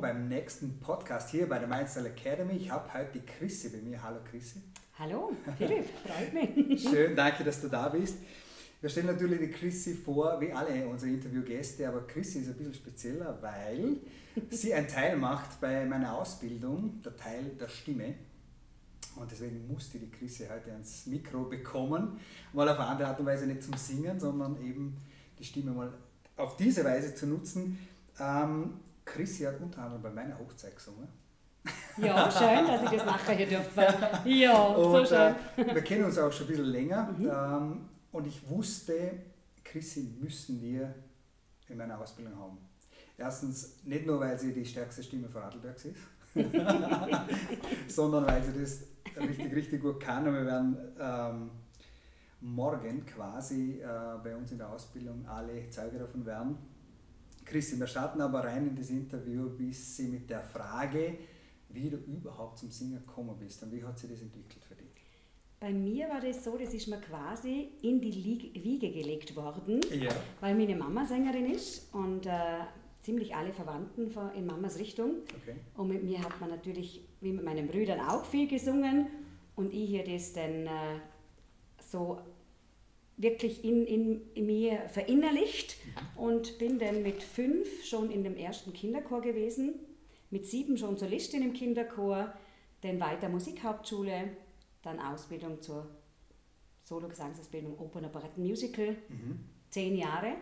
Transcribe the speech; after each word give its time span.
willkommen 0.00 0.28
beim 0.28 0.28
nächsten 0.28 0.80
Podcast 0.80 1.28
hier 1.30 1.46
bei 1.46 1.58
der 1.58 1.68
Mindstyle 1.68 2.08
Academy. 2.08 2.54
Ich 2.54 2.70
habe 2.70 2.92
heute 2.94 3.18
die 3.18 3.20
Chrissy 3.20 3.68
bei 3.68 3.78
mir. 3.78 4.02
Hallo 4.02 4.18
Chrissy. 4.30 4.62
Hallo, 4.98 5.32
Philipp, 5.58 5.86
freut 6.06 6.32
mich. 6.32 6.82
Schön, 6.82 7.14
danke, 7.14 7.44
dass 7.44 7.60
du 7.60 7.68
da 7.68 7.88
bist. 7.90 8.16
Wir 8.80 8.88
stellen 8.88 9.08
natürlich 9.08 9.40
die 9.40 9.50
Chrissy 9.50 9.94
vor, 9.94 10.40
wie 10.40 10.52
alle 10.52 10.86
unsere 10.86 11.12
Interviewgäste, 11.12 11.86
aber 11.86 12.06
Chrissy 12.06 12.40
ist 12.40 12.48
ein 12.48 12.54
bisschen 12.54 12.72
spezieller, 12.72 13.38
weil 13.42 13.96
sie 14.48 14.72
einen 14.72 14.88
Teil 14.88 15.16
macht 15.16 15.60
bei 15.60 15.84
meiner 15.84 16.16
Ausbildung, 16.16 17.02
der 17.02 17.16
Teil 17.16 17.44
der 17.60 17.68
Stimme. 17.68 18.14
Und 19.16 19.30
deswegen 19.30 19.68
musste 19.68 19.98
die 19.98 20.10
Chrissy 20.10 20.46
heute 20.50 20.72
ans 20.72 21.06
Mikro 21.06 21.44
bekommen, 21.44 22.18
mal 22.54 22.68
auf 22.68 22.78
eine 22.78 22.88
andere 22.88 23.08
Art 23.08 23.20
und 23.20 23.26
Weise 23.26 23.46
nicht 23.46 23.62
zum 23.62 23.76
Singen, 23.76 24.18
sondern 24.18 24.62
eben 24.64 24.96
die 25.38 25.44
Stimme 25.44 25.72
mal 25.72 25.92
auf 26.36 26.56
diese 26.56 26.84
Weise 26.84 27.14
zu 27.14 27.26
nutzen. 27.26 27.78
Ähm, 28.18 28.74
Chrissy 29.10 29.44
hat 29.44 29.60
unter 29.60 29.82
anderem 29.82 30.02
bei 30.02 30.10
meiner 30.10 30.38
Hochzeit 30.38 30.74
gesungen. 30.74 31.08
Ja, 31.96 32.30
schön, 32.38 32.66
dass 32.66 32.82
ich 32.84 32.98
das 32.98 33.04
machen 33.04 33.36
hier 33.36 33.46
dürfen. 33.46 33.84
Ja, 34.24 34.62
und, 34.62 34.92
so 34.92 35.04
schön. 35.04 35.34
Äh, 35.56 35.74
wir 35.74 35.82
kennen 35.82 36.04
uns 36.04 36.18
auch 36.18 36.32
schon 36.32 36.46
ein 36.46 36.50
bisschen 36.50 36.64
länger. 36.66 37.14
Mhm. 37.16 37.30
Ähm, 37.30 37.88
und 38.12 38.26
ich 38.26 38.48
wusste, 38.48 39.12
Chrissy 39.64 40.16
müssen 40.20 40.60
wir 40.62 40.94
in 41.68 41.76
meiner 41.76 41.98
Ausbildung 42.00 42.38
haben. 42.38 42.58
Erstens 43.16 43.82
nicht 43.84 44.06
nur, 44.06 44.18
weil 44.20 44.38
sie 44.38 44.52
die 44.52 44.64
stärkste 44.64 45.02
Stimme 45.02 45.28
von 45.28 45.42
Adelbergs 45.42 45.84
ist, 45.84 45.96
sondern 47.88 48.26
weil 48.26 48.42
sie 48.42 48.58
das 48.58 48.84
richtig, 49.20 49.54
richtig 49.54 49.82
gut 49.82 50.00
kann. 50.00 50.26
Und 50.26 50.34
wir 50.34 50.46
werden 50.46 50.76
ähm, 50.98 51.50
morgen 52.40 53.04
quasi 53.04 53.80
äh, 53.82 54.18
bei 54.24 54.34
uns 54.34 54.52
in 54.52 54.58
der 54.58 54.70
Ausbildung 54.70 55.26
alle 55.26 55.68
Zeuge 55.68 55.98
davon 55.98 56.24
werden. 56.24 56.56
Christi, 57.50 57.78
wir 57.80 57.88
starten 57.88 58.20
aber 58.20 58.44
rein 58.44 58.68
in 58.68 58.76
das 58.76 58.90
Interview, 58.90 59.50
bis 59.50 59.96
sie 59.96 60.06
mit 60.06 60.30
der 60.30 60.42
Frage, 60.42 61.18
wie 61.68 61.90
du 61.90 61.96
überhaupt 61.96 62.58
zum 62.58 62.70
Singen 62.70 63.04
gekommen 63.04 63.36
bist 63.38 63.62
und 63.64 63.72
wie 63.72 63.82
hat 63.82 63.98
sich 63.98 64.08
das 64.08 64.20
entwickelt 64.20 64.64
für 64.64 64.76
dich? 64.76 64.86
Bei 65.58 65.72
mir 65.72 66.08
war 66.08 66.20
das 66.20 66.44
so, 66.44 66.56
das 66.56 66.72
ist 66.72 66.86
mir 66.86 67.00
quasi 67.00 67.72
in 67.82 68.00
die 68.00 68.14
Wiege 68.54 68.90
gelegt 68.90 69.34
worden, 69.34 69.80
ja. 69.90 70.10
weil 70.40 70.54
meine 70.54 70.76
Mama 70.76 71.04
Sängerin 71.04 71.50
ist 71.52 71.92
und 71.92 72.24
äh, 72.26 72.60
ziemlich 73.02 73.34
alle 73.34 73.52
Verwandten 73.52 74.10
in 74.36 74.46
Mamas 74.46 74.78
Richtung. 74.78 75.16
Okay. 75.42 75.56
Und 75.76 75.88
mit 75.88 76.04
mir 76.04 76.22
hat 76.22 76.40
man 76.40 76.50
natürlich, 76.50 77.04
wie 77.20 77.32
mit 77.32 77.44
meinen 77.44 77.66
Brüdern, 77.66 78.00
auch 78.00 78.24
viel 78.24 78.46
gesungen 78.46 79.08
und 79.56 79.74
ich 79.74 79.90
hier 79.90 80.04
das 80.04 80.32
dann 80.32 80.66
äh, 80.66 81.00
so 81.80 82.20
wirklich 83.20 83.64
in, 83.64 83.86
in, 83.86 84.32
in 84.34 84.46
mir 84.46 84.88
verinnerlicht 84.88 85.76
und 86.16 86.58
bin 86.58 86.78
dann 86.78 87.02
mit 87.02 87.22
fünf 87.22 87.84
schon 87.84 88.10
in 88.10 88.24
dem 88.24 88.36
ersten 88.36 88.72
Kinderchor 88.72 89.20
gewesen, 89.20 89.74
mit 90.30 90.46
sieben 90.46 90.76
schon 90.78 90.96
Solistin 90.96 91.42
im 91.42 91.52
Kinderchor, 91.52 92.32
dann 92.80 92.98
weiter 92.98 93.28
Musikhauptschule, 93.28 94.30
dann 94.82 94.98
Ausbildung 94.98 95.60
zur 95.60 95.86
Solo-Gesangsausbildung 96.82 97.78
Opern, 97.78 98.06
Operetten, 98.06 98.42
Musical, 98.42 98.96
mhm. 99.08 99.40
zehn 99.68 99.96
Jahre. 99.96 100.32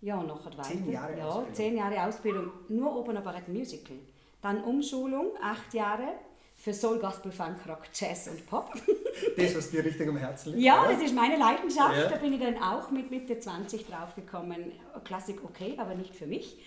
Ja, 0.00 0.18
und 0.18 0.28
noch 0.28 0.44
weiter. 0.46 0.62
Zehn 0.62 0.90
Jahre 0.90 1.18
ja, 1.18 1.26
Ausbildung. 1.26 1.54
zehn 1.54 1.76
Jahre 1.76 2.06
Ausbildung, 2.06 2.52
nur 2.68 2.96
Opern, 2.96 3.18
Operetten, 3.18 3.52
Musical. 3.52 3.96
Dann 4.40 4.62
Umschulung, 4.62 5.32
acht 5.42 5.74
Jahre 5.74 6.14
für 6.54 6.72
Soul, 6.72 6.98
Gospel, 6.98 7.32
Funk, 7.32 7.66
Rock, 7.68 7.88
Jazz 7.92 8.28
und 8.28 8.46
Pop. 8.46 8.72
Das, 9.36 9.56
was 9.56 9.70
dir 9.70 9.84
richtig 9.84 10.08
am 10.08 10.16
Herzen 10.16 10.52
liegt? 10.52 10.62
Ja, 10.62 10.84
oder? 10.84 10.94
das 10.94 11.02
ist 11.02 11.14
meine 11.14 11.36
Leidenschaft. 11.36 11.96
Ja. 11.96 12.08
Da 12.08 12.16
bin 12.16 12.32
ich 12.32 12.40
dann 12.40 12.58
auch 12.58 12.90
mit 12.90 13.10
Mitte 13.10 13.38
20 13.38 13.86
draufgekommen. 13.86 14.72
Klassik 15.04 15.44
okay, 15.44 15.74
aber 15.76 15.94
nicht 15.94 16.14
für 16.14 16.26
mich. 16.26 16.58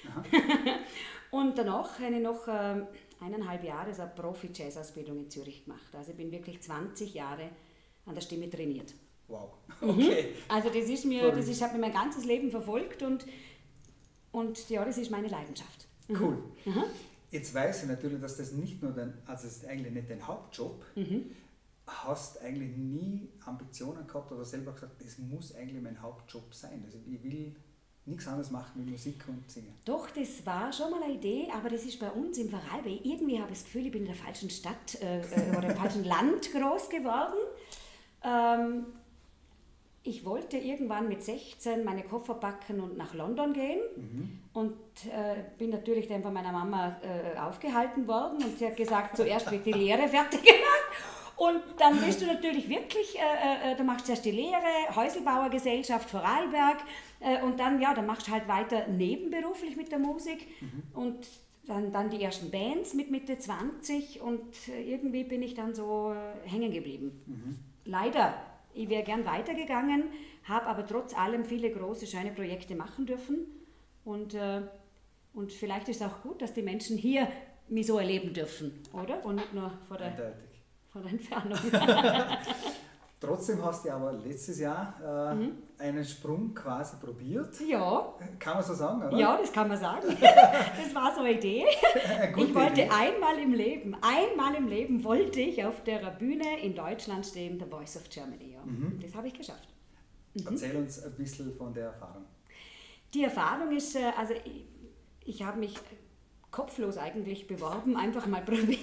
und 1.31 1.57
danach 1.57 1.99
habe 1.99 2.15
ich 2.15 2.21
noch 2.21 2.47
ähm, 2.47 2.87
eineinhalb 3.19 3.63
Jahre 3.63 3.93
so 3.93 4.01
eine 4.01 4.11
Profi-Jazz-Ausbildung 4.11 5.17
in 5.19 5.29
Zürich 5.29 5.65
gemacht. 5.65 5.95
Also 5.95 6.11
ich 6.11 6.17
bin 6.17 6.31
wirklich 6.31 6.61
20 6.61 7.13
Jahre 7.13 7.49
an 8.05 8.15
der 8.15 8.21
Stimme 8.21 8.49
trainiert. 8.49 8.93
Wow, 9.27 9.53
mhm. 9.81 9.89
okay. 9.89 10.35
Also 10.49 10.69
das 10.69 10.89
ist 10.89 11.05
mir, 11.05 11.31
das 11.31 11.47
ist, 11.47 11.61
hat 11.61 11.73
mir 11.73 11.79
mein 11.79 11.93
ganzes 11.93 12.25
Leben 12.25 12.51
verfolgt 12.51 13.01
und, 13.03 13.25
und 14.31 14.69
ja, 14.69 14.83
das 14.83 14.97
ist 14.97 15.11
meine 15.11 15.27
Leidenschaft. 15.27 15.87
Mhm. 16.07 16.21
Cool. 16.21 16.37
Mhm. 16.65 16.83
Jetzt 17.31 17.53
weiß 17.53 17.83
ich 17.83 17.89
natürlich, 17.89 18.21
dass 18.21 18.37
das 18.37 18.51
nicht 18.51 18.81
nur 18.83 18.91
dein, 18.91 19.13
also 19.25 19.47
es 19.47 19.57
ist 19.57 19.65
eigentlich 19.65 19.93
nicht 19.93 20.09
dein 20.09 20.25
Hauptjob. 20.27 20.85
Mhm. 20.95 21.31
Hast 21.85 22.41
eigentlich 22.41 22.77
nie 22.77 23.29
Ambitionen 23.45 24.07
gehabt 24.07 24.31
oder 24.31 24.45
selber 24.45 24.71
gesagt, 24.71 25.03
das 25.03 25.17
muss 25.17 25.53
eigentlich 25.55 25.81
mein 25.81 26.01
Hauptjob 26.01 26.53
sein. 26.53 26.81
Also 26.85 26.97
ich 27.05 27.21
will 27.23 27.55
nichts 28.05 28.27
anderes 28.27 28.51
machen 28.51 28.71
wie 28.75 28.91
Musik 28.91 29.23
und 29.27 29.49
Singen. 29.49 29.73
Doch, 29.85 30.09
das 30.09 30.45
war 30.45 30.71
schon 30.71 30.91
mal 30.91 31.03
eine 31.03 31.13
Idee, 31.13 31.47
aber 31.53 31.69
das 31.69 31.83
ist 31.83 31.99
bei 31.99 32.09
uns 32.09 32.38
im 32.38 32.49
Vorarlberg. 32.49 33.05
Irgendwie 33.05 33.39
habe 33.39 33.51
ich 33.51 33.59
das 33.59 33.66
Gefühl, 33.66 33.85
ich 33.85 33.91
bin 33.91 34.01
in 34.01 34.07
der 34.07 34.16
falschen 34.16 34.49
Stadt 34.49 35.01
äh, 35.01 35.19
äh 35.19 35.57
oder 35.57 35.69
im 35.69 35.77
falschen 35.77 36.03
Land 36.05 36.51
groß 36.51 36.89
geworden. 36.89 37.39
Ähm, 38.23 38.85
ich 40.05 40.25
wollte 40.25 40.57
irgendwann 40.57 41.07
mit 41.07 41.23
16 41.23 41.85
meine 41.85 42.03
Koffer 42.03 42.33
packen 42.33 42.81
und 42.81 42.97
nach 42.97 43.13
London 43.13 43.53
gehen 43.53 43.79
mhm. 43.95 44.39
und 44.51 44.73
äh, 45.05 45.44
bin 45.57 45.69
natürlich 45.69 46.09
dann 46.09 46.21
von 46.21 46.33
meiner 46.33 46.51
Mama 46.51 46.97
äh, 47.01 47.39
aufgehalten 47.39 48.05
worden 48.05 48.44
und 48.44 48.59
sie 48.59 48.67
hat 48.67 48.75
gesagt, 48.75 49.15
zuerst 49.15 49.50
wird 49.50 49.65
die 49.65 49.71
Lehre 49.71 50.09
fertig 50.09 50.41
und 51.43 51.61
dann 51.77 51.99
bist 51.99 52.21
du 52.21 52.25
natürlich 52.25 52.69
wirklich, 52.69 53.17
äh, 53.17 53.71
äh, 53.71 53.75
du 53.75 53.83
machst 53.83 54.09
erst 54.09 54.23
die 54.23 54.31
Lehre, 54.31 54.95
Häuselbauergesellschaft 54.95 56.09
Vorarlberg 56.09 56.77
äh, 57.19 57.41
und 57.41 57.59
dann, 57.59 57.81
ja, 57.81 57.93
dann 57.93 58.05
machst 58.05 58.27
du 58.27 58.31
halt 58.31 58.47
weiter 58.47 58.87
nebenberuflich 58.87 59.75
mit 59.75 59.91
der 59.91 59.99
Musik 59.99 60.47
mhm. 60.61 60.83
und 60.93 61.27
dann, 61.65 61.91
dann 61.91 62.09
die 62.09 62.21
ersten 62.21 62.49
Bands 62.49 62.93
mit 62.93 63.11
Mitte 63.11 63.37
20 63.37 64.21
und 64.21 64.41
äh, 64.69 64.83
irgendwie 64.83 65.25
bin 65.25 65.41
ich 65.41 65.53
dann 65.53 65.75
so 65.75 66.13
äh, 66.13 66.47
hängen 66.49 66.71
geblieben. 66.71 67.21
Mhm. 67.25 67.59
Leider. 67.85 68.35
Ich 68.75 68.89
wäre 68.89 69.03
gern 69.03 69.25
weitergegangen, 69.25 70.05
habe 70.45 70.65
aber 70.65 70.85
trotz 70.87 71.13
allem 71.13 71.45
viele 71.45 71.71
große, 71.71 72.07
schöne 72.07 72.31
Projekte 72.31 72.73
machen 72.73 73.05
dürfen 73.05 73.45
und, 74.05 74.33
äh, 74.33 74.61
und 75.33 75.51
vielleicht 75.51 75.89
ist 75.89 76.01
es 76.01 76.07
auch 76.07 76.21
gut, 76.21 76.41
dass 76.41 76.53
die 76.53 76.63
Menschen 76.63 76.97
hier 76.97 77.27
mich 77.67 77.85
so 77.85 77.99
erleben 77.99 78.33
dürfen, 78.33 78.79
oder? 78.93 79.23
Und 79.25 79.35
nicht 79.35 79.53
nur 79.53 79.71
vor 79.87 79.97
der... 79.97 80.07
Eindeutig 80.07 80.52
von 80.93 81.05
Entfernung. 81.07 81.59
Trotzdem 83.23 83.63
hast 83.63 83.85
du 83.85 83.89
aber 83.89 84.11
letztes 84.11 84.59
Jahr 84.59 84.93
äh, 85.01 85.35
mhm. 85.35 85.51
einen 85.77 86.03
Sprung 86.03 86.53
quasi 86.53 86.97
probiert. 86.97 87.57
Ja. 87.61 88.13
Kann 88.37 88.55
man 88.55 88.63
so 88.63 88.73
sagen, 88.73 89.01
oder? 89.01 89.17
Ja, 89.17 89.37
das 89.37 89.51
kann 89.51 89.69
man 89.69 89.77
sagen. 89.77 90.07
das 90.19 90.93
war 90.93 91.15
so 91.15 91.21
eine 91.21 91.31
Idee. 91.31 91.63
Eine 92.19 92.43
ich 92.43 92.53
wollte 92.53 92.81
Idee. 92.81 92.89
einmal 92.89 93.39
im 93.39 93.53
Leben, 93.53 93.95
einmal 94.01 94.55
im 94.55 94.67
Leben 94.67 95.05
wollte 95.05 95.39
ich 95.39 95.63
auf 95.63 95.83
der 95.83 95.99
Bühne 96.11 96.59
in 96.61 96.75
Deutschland 96.75 97.25
stehen, 97.25 97.57
The 97.57 97.65
Voice 97.65 97.95
of 97.95 98.09
Germany. 98.09 98.55
Ja. 98.55 98.65
Mhm. 98.65 98.99
Das 99.01 99.15
habe 99.15 99.27
ich 99.27 99.33
geschafft. 99.33 99.69
Mhm. 100.33 100.47
Erzähl 100.49 100.75
uns 100.75 101.01
ein 101.01 101.15
bisschen 101.15 101.55
von 101.55 101.73
der 101.73 101.85
Erfahrung. 101.85 102.25
Die 103.13 103.23
Erfahrung 103.23 103.71
ist, 103.71 103.95
äh, 103.95 104.11
also 104.17 104.33
ich, 104.33 104.65
ich 105.23 105.43
habe 105.43 105.59
mich 105.59 105.75
kopflos 106.53 106.97
eigentlich 106.97 107.47
beworben, 107.47 107.97
einfach 107.97 108.27
mal 108.27 108.41
probieren, 108.45 108.79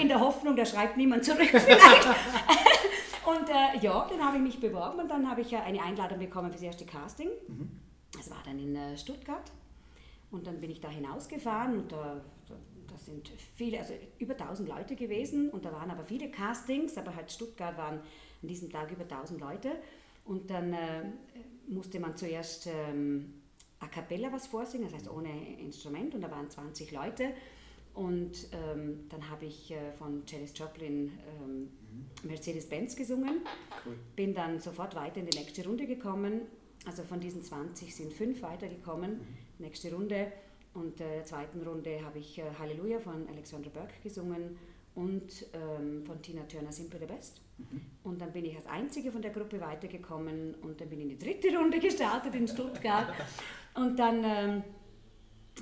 in 0.00 0.08
der 0.08 0.20
Hoffnung, 0.20 0.56
da 0.56 0.64
schreibt 0.64 0.96
niemand 0.96 1.24
zurück 1.24 1.48
vielleicht. 1.50 2.06
und 3.26 3.48
äh, 3.50 3.84
ja, 3.84 4.06
dann 4.08 4.24
habe 4.24 4.36
ich 4.36 4.42
mich 4.42 4.60
beworben 4.60 5.00
und 5.00 5.10
dann 5.10 5.28
habe 5.28 5.42
ich 5.42 5.50
ja 5.50 5.62
eine 5.64 5.82
Einladung 5.82 6.20
bekommen 6.20 6.50
für 6.50 6.54
das 6.54 6.62
erste 6.62 6.86
Casting. 6.86 7.28
Mhm. 7.48 7.68
Das 8.16 8.30
war 8.30 8.38
dann 8.46 8.58
in 8.58 8.76
äh, 8.76 8.96
Stuttgart 8.96 9.50
und 10.30 10.46
dann 10.46 10.60
bin 10.60 10.70
ich 10.70 10.80
da 10.80 10.88
hinausgefahren 10.88 11.78
und 11.78 11.90
da, 11.90 12.20
da, 12.48 12.54
da, 12.86 12.96
sind 12.96 13.32
viele, 13.56 13.80
also 13.80 13.94
über 14.20 14.34
1000 14.34 14.68
Leute 14.68 14.94
gewesen 14.94 15.50
und 15.50 15.64
da 15.64 15.72
waren 15.72 15.90
aber 15.90 16.04
viele 16.04 16.30
Castings, 16.30 16.96
aber 16.96 17.16
halt 17.16 17.32
Stuttgart 17.32 17.76
waren 17.76 17.98
an 18.40 18.48
diesem 18.48 18.70
Tag 18.70 18.92
über 18.92 19.02
1000 19.02 19.40
Leute 19.40 19.72
und 20.24 20.48
dann 20.48 20.72
äh, 20.72 21.02
musste 21.66 21.98
man 21.98 22.16
zuerst... 22.16 22.68
Ähm, 22.68 23.41
a 23.82 23.88
cappella 23.88 24.32
was 24.32 24.46
vorsingen, 24.46 24.86
das 24.86 24.94
heißt 24.94 25.10
ohne 25.10 25.58
Instrument 25.58 26.14
und 26.14 26.22
da 26.22 26.30
waren 26.30 26.48
20 26.48 26.92
Leute. 26.92 27.32
Und 27.94 28.48
ähm, 28.52 29.04
dann 29.10 29.28
habe 29.28 29.44
ich 29.44 29.70
äh, 29.70 29.92
von 29.92 30.22
Janis 30.26 30.52
Joplin 30.56 31.12
ähm, 31.28 31.60
mhm. 31.60 32.28
Mercedes-Benz 32.28 32.96
gesungen, 32.96 33.40
cool. 33.84 33.96
bin 34.16 34.32
dann 34.32 34.60
sofort 34.60 34.94
weiter 34.94 35.20
in 35.20 35.26
die 35.26 35.36
nächste 35.36 35.64
Runde 35.66 35.86
gekommen. 35.86 36.42
Also 36.86 37.02
von 37.02 37.20
diesen 37.20 37.42
20 37.42 37.94
sind 37.94 38.12
fünf 38.12 38.40
weitergekommen, 38.40 39.18
mhm. 39.18 39.26
nächste 39.58 39.92
Runde. 39.92 40.32
Und 40.72 41.00
äh, 41.00 41.04
in 41.04 41.14
der 41.16 41.24
zweiten 41.24 41.62
Runde 41.62 42.02
habe 42.02 42.18
ich 42.18 42.38
äh, 42.38 42.44
Halleluja 42.58 42.98
von 42.98 43.28
Alexandra 43.28 43.68
Burke 43.68 43.94
gesungen 44.02 44.56
und 44.94 45.46
ähm, 45.52 46.04
von 46.06 46.22
Tina 46.22 46.42
Turner 46.44 46.72
Simple 46.72 46.98
the 46.98 47.06
Best. 47.06 47.42
Mhm. 47.58 47.80
Und 48.04 48.22
dann 48.22 48.32
bin 48.32 48.46
ich 48.46 48.56
als 48.56 48.66
Einzige 48.66 49.12
von 49.12 49.20
der 49.20 49.32
Gruppe 49.32 49.60
weitergekommen 49.60 50.54
und 50.62 50.80
dann 50.80 50.88
bin 50.88 51.00
ich 51.00 51.10
in 51.10 51.18
die 51.18 51.24
dritte 51.24 51.54
Runde 51.56 51.78
gestartet 51.78 52.34
in 52.34 52.48
Stuttgart. 52.48 53.12
Und 53.74 53.98
dann 53.98 54.22
ähm, 54.24 54.62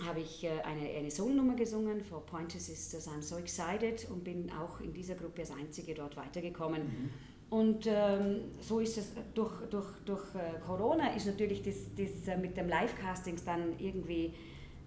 habe 0.07 0.21
ich 0.21 0.45
äh, 0.45 0.61
eine, 0.63 0.89
eine 0.89 1.11
Solonummer 1.11 1.55
gesungen, 1.55 2.01
For 2.01 2.25
Pointer 2.25 2.59
Sisters, 2.59 3.09
I'm 3.09 3.23
So 3.23 3.37
Excited 3.37 4.09
und 4.11 4.25
bin 4.25 4.51
auch 4.53 4.81
in 4.81 4.93
dieser 4.93 5.15
Gruppe 5.15 5.43
als 5.43 5.51
Einzige 5.51 5.95
dort 5.95 6.17
weitergekommen. 6.17 6.83
Mhm. 6.83 7.11
Und 7.51 7.87
ähm, 7.87 8.43
so 8.61 8.79
ist 8.79 8.97
es, 8.97 9.13
durch, 9.35 9.53
durch, 9.71 9.87
durch 10.05 10.35
äh, 10.37 10.61
Corona 10.65 11.15
ist 11.15 11.27
natürlich 11.27 11.63
das, 11.63 11.77
das 11.97 12.29
äh, 12.29 12.37
mit 12.37 12.57
dem 12.57 12.69
Live-Castings 12.69 13.45
dann 13.45 13.77
irgendwie 13.79 14.35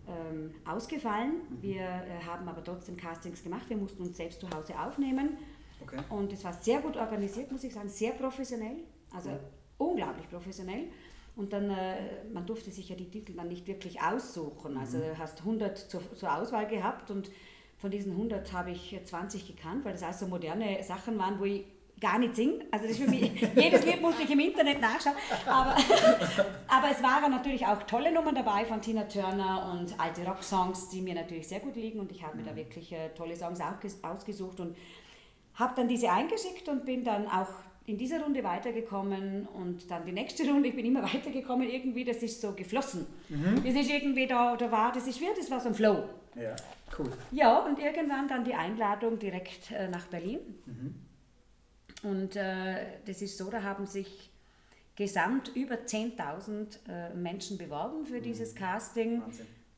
ähm, 0.08 0.54
ausgefallen. 0.66 1.42
Mhm. 1.50 1.62
Wir 1.62 1.82
äh, 1.82 2.24
haben 2.26 2.48
aber 2.48 2.64
trotzdem 2.64 2.96
Castings 2.96 3.44
gemacht. 3.44 3.70
Wir 3.70 3.76
mussten 3.76 4.02
uns 4.04 4.16
selbst 4.16 4.40
zu 4.40 4.50
Hause 4.50 4.80
aufnehmen. 4.80 5.38
Okay. 5.82 6.00
Und 6.10 6.32
es 6.32 6.44
war 6.46 6.54
sehr 6.54 6.80
gut 6.80 6.96
organisiert, 6.96 7.52
muss 7.52 7.66
ich 7.66 7.74
sagen, 7.74 7.90
sehr 7.90 8.12
professionell. 8.12 8.78
Also 9.14 9.32
ja. 9.32 9.40
unglaublich 9.78 10.30
professionell. 10.30 10.86
Und 11.36 11.54
dann, 11.54 11.70
äh, 11.72 12.24
man 12.32 12.46
durfte 12.46 12.70
sich 12.70 12.90
ja 12.90 12.96
die 12.96 13.10
Titel 13.10 13.34
dann 13.34 13.48
nicht 13.48 13.68
wirklich 13.68 14.02
aussuchen. 14.02 14.78
Also 14.78 14.98
mhm. 14.98 15.18
hast 15.18 15.40
100 15.40 15.78
zur, 15.78 16.02
zur 16.16 16.36
Auswahl 16.36 16.68
gehabt 16.68 17.10
und 17.10 17.32
von 17.78 17.92
diesen 17.92 18.14
100 18.14 18.54
habe 18.54 18.72
ich 18.72 18.98
20 19.04 19.48
gekannt, 19.48 19.84
weil 19.84 19.94
das 19.94 20.04
alles 20.04 20.20
so 20.20 20.28
moderne 20.28 20.82
Sachen 20.84 21.18
waren, 21.18 21.40
wo 21.40 21.46
ich 21.46 21.66
gar 22.00 22.20
nicht 22.20 22.36
singe. 22.36 22.66
Also 22.70 22.88
das 22.88 22.98
für 22.98 23.10
mich, 23.10 23.32
jedes 23.56 23.86
Lied 23.86 24.02
musste 24.02 24.24
ich 24.24 24.32
im 24.32 24.40
Internet 24.40 24.80
nachschauen. 24.80 25.16
Aber, 25.46 25.76
aber 26.68 26.92
es 26.92 27.02
waren 27.02 27.32
natürlich 27.32 27.66
auch 27.66 27.82
tolle 27.84 28.12
Nummern 28.12 28.36
dabei 28.36 28.66
von 28.66 28.82
Tina 28.82 29.04
Turner 29.04 29.72
und 29.74 30.00
alte 30.00 30.26
Rocksongs, 30.26 30.90
die 30.90 31.02
mir 31.02 31.16
natürlich 31.16 31.48
sehr 31.48 31.62
gut 31.62 31.76
liegen 31.76 32.00
und 32.00 32.12
ich 32.12 32.24
habe 32.24 32.38
mir 32.38 32.44
da 32.44 32.52
mhm. 32.52 32.58
wirklich 32.58 32.92
äh, 32.92 33.10
tolle 33.16 33.36
Songs 33.36 33.60
auch 33.62 34.10
ausgesucht 34.10 34.60
und 34.60 34.76
habe 35.56 35.74
dann 35.76 35.88
diese 35.88 36.12
eingeschickt 36.12 36.68
und 36.68 36.86
bin 36.86 37.04
dann 37.04 37.28
auch 37.28 37.50
in 37.86 37.98
dieser 37.98 38.22
Runde 38.22 38.44
weitergekommen 38.44 39.46
und 39.48 39.90
dann 39.92 40.06
die 40.06 40.12
nächste 40.12 40.44
Runde, 40.50 40.70
ich 40.70 40.76
bin 40.76 40.86
immer 40.86 41.04
weitergekommen 41.14 41.70
irgendwie, 41.70 42.06
das 42.06 42.18
ist 42.18 42.40
so 42.40 42.54
geflossen. 42.54 43.06
Mhm. 43.30 43.62
Das 43.64 43.74
ist 43.76 43.90
irgendwie 43.90 44.28
da, 44.28 44.56
da 44.56 44.72
war, 44.72 44.92
das 44.92 45.08
ist 45.08 45.20
wie, 45.20 45.28
das 45.36 45.50
war 45.52 45.60
so 45.60 45.70
ein 45.70 45.76
Flow. 45.76 46.10
Ja, 46.36 46.56
cool. 46.98 47.12
Ja, 47.32 47.60
und 47.60 47.80
irgendwann 47.80 48.28
dann 48.28 48.44
die 48.44 48.54
Einladung 48.54 49.20
direkt 49.20 49.72
äh, 49.72 49.90
nach 49.90 50.08
Berlin. 50.08 50.40
Mhm. 50.66 50.96
Und 52.10 52.36
äh, 52.36 53.00
das 53.06 53.22
ist 53.22 53.38
so, 53.38 53.50
da 53.50 53.64
haben 53.64 53.86
sich 53.86 54.32
gesamt 54.96 55.52
über 55.56 55.76
10.000 55.76 56.78
äh, 56.88 57.14
Menschen 57.16 57.58
beworben 57.58 58.06
für 58.06 58.20
mhm. 58.20 58.24
dieses 58.24 58.56
Casting. 58.56 59.22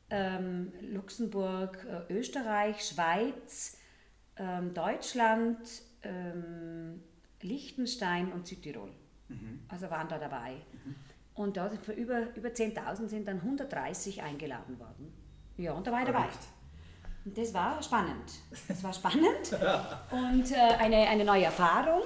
Ähm, 0.08 0.72
Luxemburg, 0.82 1.84
äh, 1.84 2.12
Österreich, 2.12 2.84
Schweiz, 2.84 3.76
ähm, 4.36 4.72
Deutschland, 4.72 5.58
ähm, 6.04 7.02
Liechtenstein 7.42 8.32
und 8.32 8.46
Südtirol. 8.46 8.90
Mhm. 9.28 9.60
Also 9.68 9.90
waren 9.90 10.08
da 10.08 10.18
dabei. 10.18 10.54
Mhm. 10.54 10.94
Und 11.34 11.56
da 11.56 11.68
sind 11.68 11.84
für 11.84 11.92
über, 11.92 12.34
über 12.34 12.48
10.000 12.48 13.08
sind 13.08 13.28
dann 13.28 13.38
130 13.38 14.22
eingeladen 14.22 14.78
worden. 14.78 15.12
Ja, 15.58 15.72
und 15.72 15.86
da 15.86 15.92
war 15.92 16.00
ich 16.00 16.06
dabei. 16.06 16.28
Und 17.24 17.36
das 17.36 17.52
war 17.52 17.82
spannend. 17.82 18.32
Das 18.68 18.82
war 18.82 18.92
spannend 18.92 19.52
und 20.10 20.50
äh, 20.52 20.56
eine, 20.78 21.08
eine 21.08 21.24
neue 21.24 21.44
Erfahrung. 21.44 22.02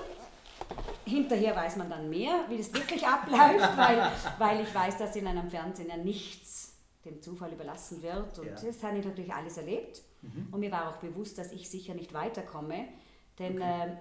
Hinterher 1.04 1.54
weiß 1.54 1.76
man 1.76 1.90
dann 1.90 2.08
mehr, 2.08 2.44
wie 2.48 2.56
das 2.56 2.72
wirklich 2.72 3.06
abläuft, 3.06 3.76
weil, 3.76 4.10
weil 4.38 4.60
ich 4.60 4.74
weiß, 4.74 4.98
dass 4.98 5.16
in 5.16 5.26
einem 5.26 5.48
Fernsehen 5.48 5.88
ja 5.88 5.96
nichts 5.96 6.60
dem 7.04 7.20
Zufall 7.20 7.52
überlassen 7.52 8.02
wird. 8.02 8.38
Und 8.38 8.46
ja. 8.46 8.54
das 8.54 8.82
habe 8.82 8.98
ich 8.98 9.04
natürlich 9.04 9.32
alles 9.32 9.56
erlebt. 9.56 10.02
Mhm. 10.22 10.48
Und 10.50 10.60
mir 10.60 10.70
war 10.70 10.88
auch 10.88 10.96
bewusst, 10.96 11.38
dass 11.38 11.52
ich 11.52 11.68
sicher 11.68 11.94
nicht 11.94 12.12
weiterkomme. 12.12 12.88
Denn 13.38 13.56
okay. 13.56 13.88
äh, 13.88 13.96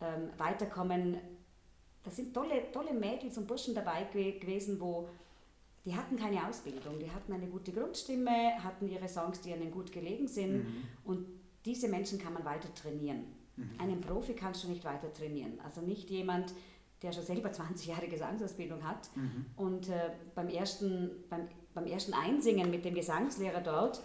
äh, 0.00 0.38
weiterkommen, 0.38 1.18
da 2.02 2.10
sind 2.10 2.34
tolle, 2.34 2.70
tolle 2.72 2.94
Mädels 2.94 3.36
und 3.38 3.46
Burschen 3.46 3.74
dabei 3.74 4.04
gewesen, 4.04 4.80
wo 4.80 5.08
die 5.84 5.94
hatten 5.96 6.16
keine 6.16 6.46
Ausbildung, 6.46 6.98
die 6.98 7.10
hatten 7.10 7.32
eine 7.32 7.46
gute 7.46 7.72
Grundstimme, 7.72 8.62
hatten 8.62 8.88
ihre 8.88 9.08
Songs, 9.08 9.40
die 9.40 9.50
ihnen 9.50 9.70
gut 9.70 9.92
gelegen 9.92 10.28
sind. 10.28 10.64
Mhm. 10.64 10.84
Und 11.04 11.26
diese 11.64 11.88
Menschen 11.88 12.18
kann 12.18 12.34
man 12.34 12.44
weiter 12.44 12.72
trainieren. 12.74 13.24
Mhm. 13.56 13.70
Einen 13.78 14.00
Profi 14.00 14.34
kannst 14.34 14.64
du 14.64 14.68
nicht 14.68 14.84
weiter 14.84 15.12
trainieren. 15.12 15.58
Also 15.64 15.80
nicht 15.80 16.10
jemand, 16.10 16.52
der 17.02 17.12
schon 17.12 17.24
selber 17.24 17.52
20 17.52 17.86
Jahre 17.86 18.08
Gesangsausbildung 18.08 18.86
hat. 18.86 19.08
Mhm. 19.16 19.46
Und 19.56 19.88
äh, 19.88 20.10
beim, 20.34 20.48
ersten, 20.48 21.10
beim, 21.30 21.48
beim 21.72 21.86
ersten 21.86 22.12
Einsingen 22.12 22.70
mit 22.70 22.84
dem 22.84 22.94
Gesangslehrer 22.94 23.60
dort 23.60 24.02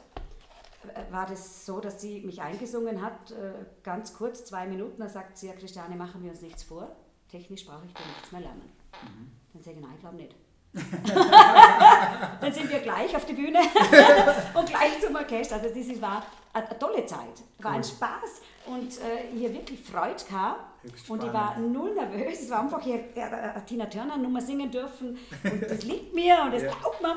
war 1.12 1.26
das 1.26 1.66
so, 1.66 1.80
dass 1.80 2.02
sie 2.02 2.22
mich 2.22 2.42
eingesungen 2.42 3.02
hat, 3.02 3.32
äh, 3.32 3.54
ganz 3.84 4.14
kurz, 4.14 4.46
zwei 4.46 4.68
Minuten. 4.68 5.00
Da 5.00 5.10
sagt 5.10 5.38
sie, 5.38 5.48
ja 5.48 5.54
Christiane, 5.54 5.96
machen 5.96 6.24
wir 6.24 6.32
uns 6.32 6.42
nichts 6.42 6.64
vor. 6.64 6.96
Technisch 7.30 7.66
brauche 7.66 7.86
ich 7.86 7.94
da 7.94 8.02
nichts 8.06 8.32
mehr 8.32 8.42
lernen. 8.42 8.72
Mhm. 9.04 9.32
Dann 9.54 9.64
sage 9.64 9.78
ich, 9.78 9.82
nein, 9.82 9.94
ich 9.96 10.02
glaube 10.02 10.16
nicht. 10.16 10.36
dann 12.42 12.54
sind 12.54 12.70
wir 12.70 12.80
gleich 12.80 13.16
auf 13.16 13.26
die 13.26 13.34
Bühne 13.34 13.60
und 14.54 14.68
gleich 14.68 15.00
zum 15.02 15.16
Orchester. 15.16 15.56
Also 15.56 15.70
das 15.70 16.02
war 16.02 16.26
eine 16.52 16.80
tolle 16.80 17.06
Zeit, 17.06 17.44
war 17.60 17.72
cool. 17.72 17.78
ein 17.78 17.84
Spaß 17.84 18.42
und 18.66 19.00
äh, 19.00 19.32
hier 19.34 19.54
wirklich 19.54 19.82
Freude 19.82 20.24
gehabt. 20.24 20.76
Und 21.08 21.24
ich 21.24 21.34
war 21.34 21.58
null 21.58 21.96
nervös. 21.96 22.42
Es 22.42 22.50
war 22.50 22.62
einfach 22.62 22.82
hier 22.82 23.00
äh, 23.16 23.62
Tina 23.66 23.86
Turner 23.86 24.18
Nummer 24.18 24.42
singen 24.42 24.70
dürfen 24.70 25.18
und 25.44 25.62
das 25.64 25.84
liegt 25.84 26.14
mir 26.14 26.44
und 26.44 26.54
das 26.54 26.64
ja. 26.64 26.72
taugt 26.72 27.02
mir. 27.02 27.16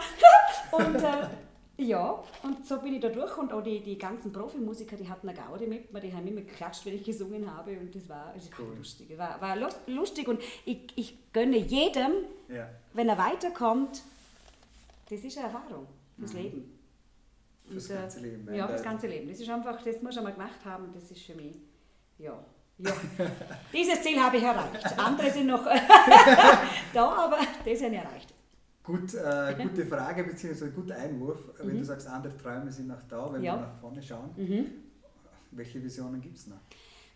Und 0.73 0.97
äh, 0.97 1.29
ja, 1.81 2.25
und 2.43 2.67
so 2.67 2.81
bin 2.81 2.95
ich 2.95 3.01
da 3.01 3.09
durch 3.09 3.37
und 3.39 3.53
auch 3.53 3.63
die, 3.63 3.81
die 3.81 3.97
ganzen 3.97 4.33
Profimusiker, 4.33 4.97
die 4.97 5.09
hatten 5.09 5.29
eine 5.29 5.39
Gaude 5.39 5.65
mit 5.69 5.93
mir, 5.93 6.01
die 6.01 6.13
haben 6.13 6.27
immer 6.27 6.41
geklatscht, 6.41 6.85
wenn 6.85 6.97
ich 6.97 7.05
gesungen 7.05 7.49
habe 7.55 7.79
und 7.79 7.95
das 7.95 8.09
war, 8.09 8.33
das 8.35 8.51
cool. 8.59 8.75
lustig. 8.77 9.17
War, 9.17 9.41
war 9.41 9.57
lustig 9.87 10.27
und 10.27 10.43
ich, 10.65 10.81
ich 10.97 11.33
gönne 11.33 11.57
jedem, 11.57 12.13
ja. 12.49 12.69
wenn 12.95 13.09
er 13.09 13.17
weiterkommt, 13.17 14.03
das 15.09 15.21
ist 15.21 15.39
eine 15.39 15.47
Erfahrung 15.47 15.87
fürs 16.19 16.33
mhm. 16.33 16.39
Leben. 16.41 16.79
Fürs 17.69 17.85
und, 17.85 17.91
äh, 17.95 17.99
ganze 18.01 18.21
Leben. 18.21 18.55
Ja, 18.55 18.67
fürs 18.67 18.83
ganze 18.83 19.07
Leben. 19.07 19.29
Das 19.29 19.39
ist 19.39 19.49
einfach, 19.49 19.81
das 19.81 20.03
muss 20.03 20.17
man 20.17 20.25
mal 20.25 20.33
gemacht 20.33 20.65
haben, 20.65 20.93
das 20.93 21.09
ist 21.13 21.23
für 21.23 21.35
mich, 21.37 21.59
ja. 22.19 22.45
Ja, 22.79 22.93
dieses 23.73 24.03
Ziel 24.03 24.21
habe 24.21 24.37
ich 24.37 24.43
erreicht. 24.43 24.99
Andere 24.99 25.31
sind 25.31 25.47
noch 25.47 25.65
da, 26.93 27.09
aber 27.09 27.39
das 27.65 27.83
habe 27.83 27.95
ich 27.95 28.01
erreicht. 28.01 28.35
Gut, 28.89 29.13
äh, 29.13 29.55
gute 29.63 29.85
Frage 29.85 30.25
bzw. 30.25 30.71
guter 30.71 30.97
Einwurf. 30.97 31.51
Wenn 31.59 31.75
mhm. 31.75 31.79
du 31.81 31.85
sagst, 31.85 32.09
andere 32.09 32.35
Träume 32.39 32.73
sind 32.73 32.89
noch 32.89 33.03
da, 33.07 33.31
wenn 33.31 33.43
ja. 33.43 33.55
wir 33.55 33.61
nach 33.61 33.79
vorne 33.79 34.03
schauen. 34.03 34.31
Mhm. 34.35 34.67
Welche 35.51 35.85
Visionen 35.85 36.23
gibt 36.23 36.39
es 36.39 36.47
noch? 36.47 36.57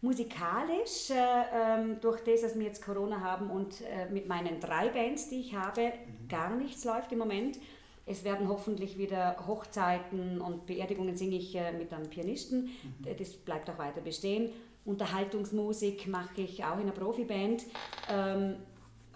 Musikalisch, 0.03 1.11
äh, 1.11 1.45
ähm, 1.55 1.97
durch 2.03 2.21
das, 2.25 2.43
dass 2.43 2.59
wir 2.59 2.67
jetzt 2.67 2.85
Corona 2.85 3.21
haben 3.21 3.49
und 3.49 3.81
äh, 3.81 4.11
mit 4.11 4.29
meinen 4.29 4.61
drei 4.61 4.91
Bands, 4.91 5.31
die 5.31 5.41
ich 5.41 5.55
habe, 5.55 5.81
mhm. 5.87 6.29
gar 6.29 6.55
nichts 6.55 6.85
läuft 6.85 7.11
im 7.11 7.19
Moment. 7.19 7.59
Es 8.05 8.23
werden 8.23 8.49
hoffentlich 8.49 8.99
wieder 8.99 9.37
Hochzeiten 9.47 10.43
und 10.43 10.67
Beerdigungen 10.67 11.17
singe 11.17 11.37
ich 11.37 11.55
äh, 11.55 11.73
mit 11.73 11.91
einem 11.95 12.11
Pianisten. 12.11 12.65
Mhm. 12.65 13.17
Das 13.17 13.33
bleibt 13.33 13.71
auch 13.71 13.79
weiter 13.79 14.03
bestehen. 14.03 14.51
Unterhaltungsmusik 14.85 16.07
mache 16.07 16.43
ich 16.43 16.65
auch 16.65 16.77
in 16.77 16.83
einer 16.83 16.93
Profiband. 16.93 17.65
Ähm, 18.11 18.57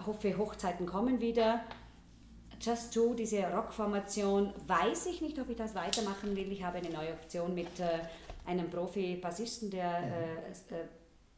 hoffe, 0.06 0.38
Hochzeiten 0.38 0.86
kommen 0.86 1.20
wieder. 1.20 1.60
Just 2.60 2.94
Two, 2.94 3.14
diese 3.14 3.42
Rockformation, 3.44 4.52
weiß 4.66 5.06
ich 5.06 5.20
nicht, 5.20 5.38
ob 5.38 5.48
ich 5.50 5.56
das 5.56 5.74
weitermachen 5.74 6.36
will. 6.36 6.50
Ich 6.52 6.62
habe 6.62 6.78
eine 6.78 6.90
neue 6.90 7.12
Option 7.12 7.54
mit 7.54 7.80
äh, 7.80 8.00
einem 8.46 8.70
Profi-Bassisten, 8.70 9.70
der 9.70 10.00
mhm. 10.00 10.12
äh, 10.72 10.80
äh 10.80 10.84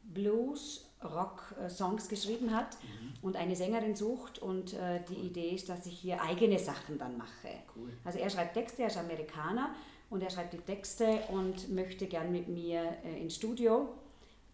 Blues, 0.01 0.89
Rock-Songs 1.03 2.09
geschrieben 2.09 2.53
hat 2.53 2.77
mhm. 2.81 3.13
und 3.21 3.35
eine 3.35 3.55
Sängerin 3.55 3.95
sucht. 3.95 4.39
Und 4.39 4.73
äh, 4.73 5.01
die 5.07 5.27
Idee 5.27 5.51
ist, 5.51 5.69
dass 5.69 5.85
ich 5.85 5.99
hier 5.99 6.21
eigene 6.21 6.59
Sachen 6.59 6.97
dann 6.97 7.17
mache. 7.17 7.49
Cool. 7.75 7.91
Also 8.03 8.19
er 8.19 8.29
schreibt 8.29 8.55
Texte, 8.55 8.81
er 8.81 8.87
ist 8.87 8.97
Amerikaner 8.97 9.75
und 10.09 10.23
er 10.23 10.29
schreibt 10.29 10.53
die 10.53 10.57
Texte 10.57 11.19
und 11.29 11.69
möchte 11.69 12.07
gern 12.07 12.31
mit 12.31 12.47
mir 12.47 12.97
äh, 13.05 13.21
ins 13.21 13.35
Studio 13.35 13.89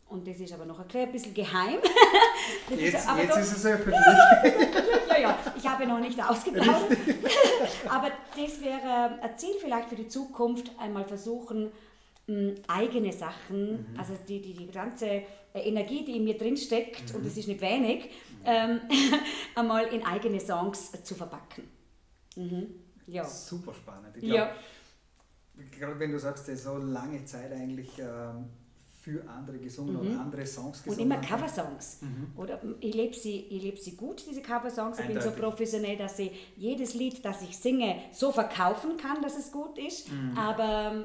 und 0.07 0.27
das 0.27 0.39
ist 0.39 0.53
aber 0.53 0.65
noch 0.65 0.79
ein 0.79 1.11
bisschen 1.11 1.33
geheim. 1.33 1.79
jetzt 2.69 2.81
ist, 2.81 2.93
jetzt 2.93 3.33
so, 3.33 3.39
ist 3.39 3.57
es 3.57 3.65
öffentlich. 3.65 4.01
ja, 5.09 5.17
ja, 5.17 5.39
ich 5.57 5.67
habe 5.67 5.85
noch 5.87 5.99
nicht 5.99 6.21
ausgeplaudert. 6.21 6.97
aber 7.89 8.11
das 8.35 8.61
wäre 8.61 9.19
ein 9.21 9.37
Ziel 9.37 9.55
vielleicht 9.59 9.89
für 9.89 9.95
die 9.95 10.07
Zukunft, 10.07 10.71
einmal 10.79 11.05
versuchen, 11.05 11.71
eigene 12.67 13.13
Sachen, 13.13 13.71
mhm. 13.71 13.99
also 13.99 14.13
die, 14.27 14.41
die, 14.41 14.53
die 14.53 14.67
ganze 14.67 15.05
äh, 15.05 15.23
Energie, 15.53 16.03
die 16.03 16.17
in 16.17 16.23
mir 16.23 16.37
drin 16.37 16.57
steckt, 16.57 17.11
mhm. 17.11 17.17
und 17.17 17.25
das 17.25 17.37
ist 17.37 17.47
nicht 17.47 17.61
wenig, 17.61 18.09
ähm, 18.43 18.81
einmal 19.55 19.85
in 19.87 20.03
eigene 20.03 20.39
Songs 20.39 20.91
zu 21.03 21.13
verpacken. 21.13 21.69
Mhm. 22.35 22.67
Ja. 23.07 23.25
Super 23.25 23.73
spannend. 23.73 24.17
Ich 24.17 24.23
glaub, 24.23 24.37
ja. 24.37 24.55
Gerade 25.77 25.99
wenn 25.99 26.11
du 26.11 26.19
sagst, 26.19 26.47
das 26.47 26.55
ist 26.55 26.63
so 26.63 26.77
lange 26.77 27.23
Zeit 27.25 27.51
eigentlich 27.51 27.99
ähm, 27.99 28.49
für 29.05 29.23
andere 29.29 29.59
gesungen 29.59 29.93
mhm. 29.93 29.99
oder 29.99 30.19
andere 30.19 30.47
Songs 30.47 30.81
gesungen. 30.81 31.11
Und 31.11 31.13
immer 31.13 31.21
Coversongs. 31.21 32.01
Mhm. 32.01 32.31
Oder 32.35 32.59
ich 32.79 32.95
lebe 32.95 33.13
sie, 33.13 33.41
ich 33.51 33.61
lebe 33.61 33.77
sie 33.77 33.95
gut, 33.95 34.25
diese 34.27 34.41
Coversongs. 34.41 34.97
Ich 34.97 35.05
bin 35.05 35.21
so 35.21 35.29
professionell, 35.29 35.95
dass 35.95 36.17
ich 36.17 36.31
jedes 36.57 36.95
Lied, 36.95 37.23
das 37.23 37.43
ich 37.43 37.55
singe, 37.55 37.97
so 38.11 38.31
verkaufen 38.31 38.97
kann, 38.97 39.21
dass 39.21 39.37
es 39.37 39.51
gut 39.51 39.77
ist. 39.77 40.11
Mhm. 40.11 40.35
Aber 40.35 40.91
ähm, 40.91 41.03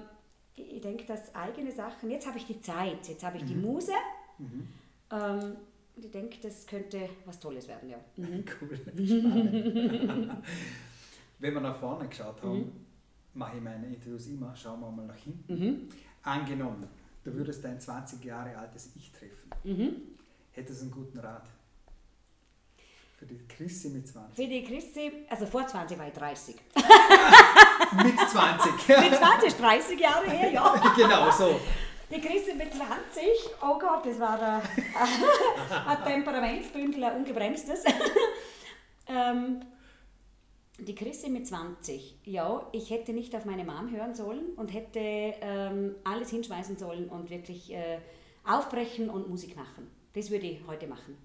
ich 0.55 0.81
denke, 0.81 1.05
dass 1.05 1.35
eigene 1.35 1.71
Sachen, 1.73 2.11
jetzt 2.11 2.27
habe 2.27 2.39
ich 2.39 2.47
die 2.47 2.59
Zeit, 2.63 3.07
jetzt 3.07 3.23
habe 3.23 3.37
ich 3.37 3.45
die 3.45 3.55
mhm. 3.55 3.63
Muse. 3.63 3.93
Mhm. 4.39 4.69
Ähm, 5.11 5.57
und 5.95 6.05
ich 6.07 6.11
denke, 6.11 6.39
das 6.41 6.67
könnte 6.67 7.07
was 7.27 7.39
Tolles 7.39 7.69
werden, 7.69 7.91
ja. 7.91 7.99
Mhm. 8.17 8.45
Cool, 8.63 8.77
spannend. 8.77 10.31
Wenn 11.39 11.53
wir 11.53 11.61
nach 11.61 11.77
vorne 11.77 12.09
geschaut 12.09 12.43
haben, 12.43 12.73
mache 13.35 13.59
ich 13.59 13.63
meine 13.63 13.87
Interviews 13.89 14.27
immer, 14.29 14.57
schauen 14.57 14.81
wir 14.81 14.91
mal 14.91 15.05
nach 15.05 15.17
hinten. 15.17 15.91
Angenommen, 16.23 16.87
du 17.25 17.35
würdest 17.35 17.65
dein 17.65 17.81
20 17.81 18.25
Jahre 18.25 18.57
altes 18.57 18.91
Ich 18.97 19.13
treffen. 19.13 19.51
Mhm. 19.65 19.97
Hättest 20.53 20.81
du 20.81 20.85
einen 20.85 20.93
guten 20.93 21.19
Rat 21.19 21.49
Für 23.19 23.27
die 23.27 23.41
Christi 23.47 23.89
mit 23.89 24.09
20. 24.09 24.35
Für 24.37 24.51
die 24.51 24.65
Christi, 24.65 25.13
also 25.29 25.47
vor 25.47 25.67
20 25.67 25.99
war 25.99 26.09
ich 26.09 26.15
30. 26.15 26.57
mit 28.03 28.19
20. 28.19 28.89
mit 28.89 29.19
20, 29.19 29.55
30 29.55 30.01
Jahre 30.01 30.31
her, 30.31 30.51
ja. 30.51 30.93
genau 30.97 31.31
so. 31.31 31.61
Die 32.11 32.21
Christi 32.21 32.55
mit 32.55 32.73
20, 32.75 32.89
oh 33.63 33.79
Gott, 33.79 34.05
das 34.05 34.19
war 34.19 34.41
ein, 34.41 34.63
ein 35.87 36.05
Temperamentsbündel, 36.05 37.05
ein 37.05 37.17
ungebremstes. 37.19 37.85
ähm, 39.07 39.61
die 40.85 40.95
Christi 40.95 41.31
mit 41.31 41.47
20, 41.47 42.19
ja, 42.25 42.67
ich 42.73 42.91
hätte 42.91 43.13
nicht 43.13 43.35
auf 43.35 43.45
meine 43.45 43.65
Mom 43.65 43.91
hören 43.91 44.15
sollen 44.15 44.55
und 44.57 44.73
hätte 44.73 45.01
ähm, 45.01 45.95
alles 46.05 46.31
hinschmeißen 46.31 46.77
sollen 46.77 47.09
und 47.09 47.31
wirklich 47.31 47.73
äh, 47.73 47.99
aufbrechen 48.45 49.11
und 49.11 49.29
Musik 49.29 49.57
machen. 49.57 49.91
Das 50.15 50.31
würde 50.31 50.47
ich 50.47 50.61
heute 50.67 50.87
machen. 50.87 51.17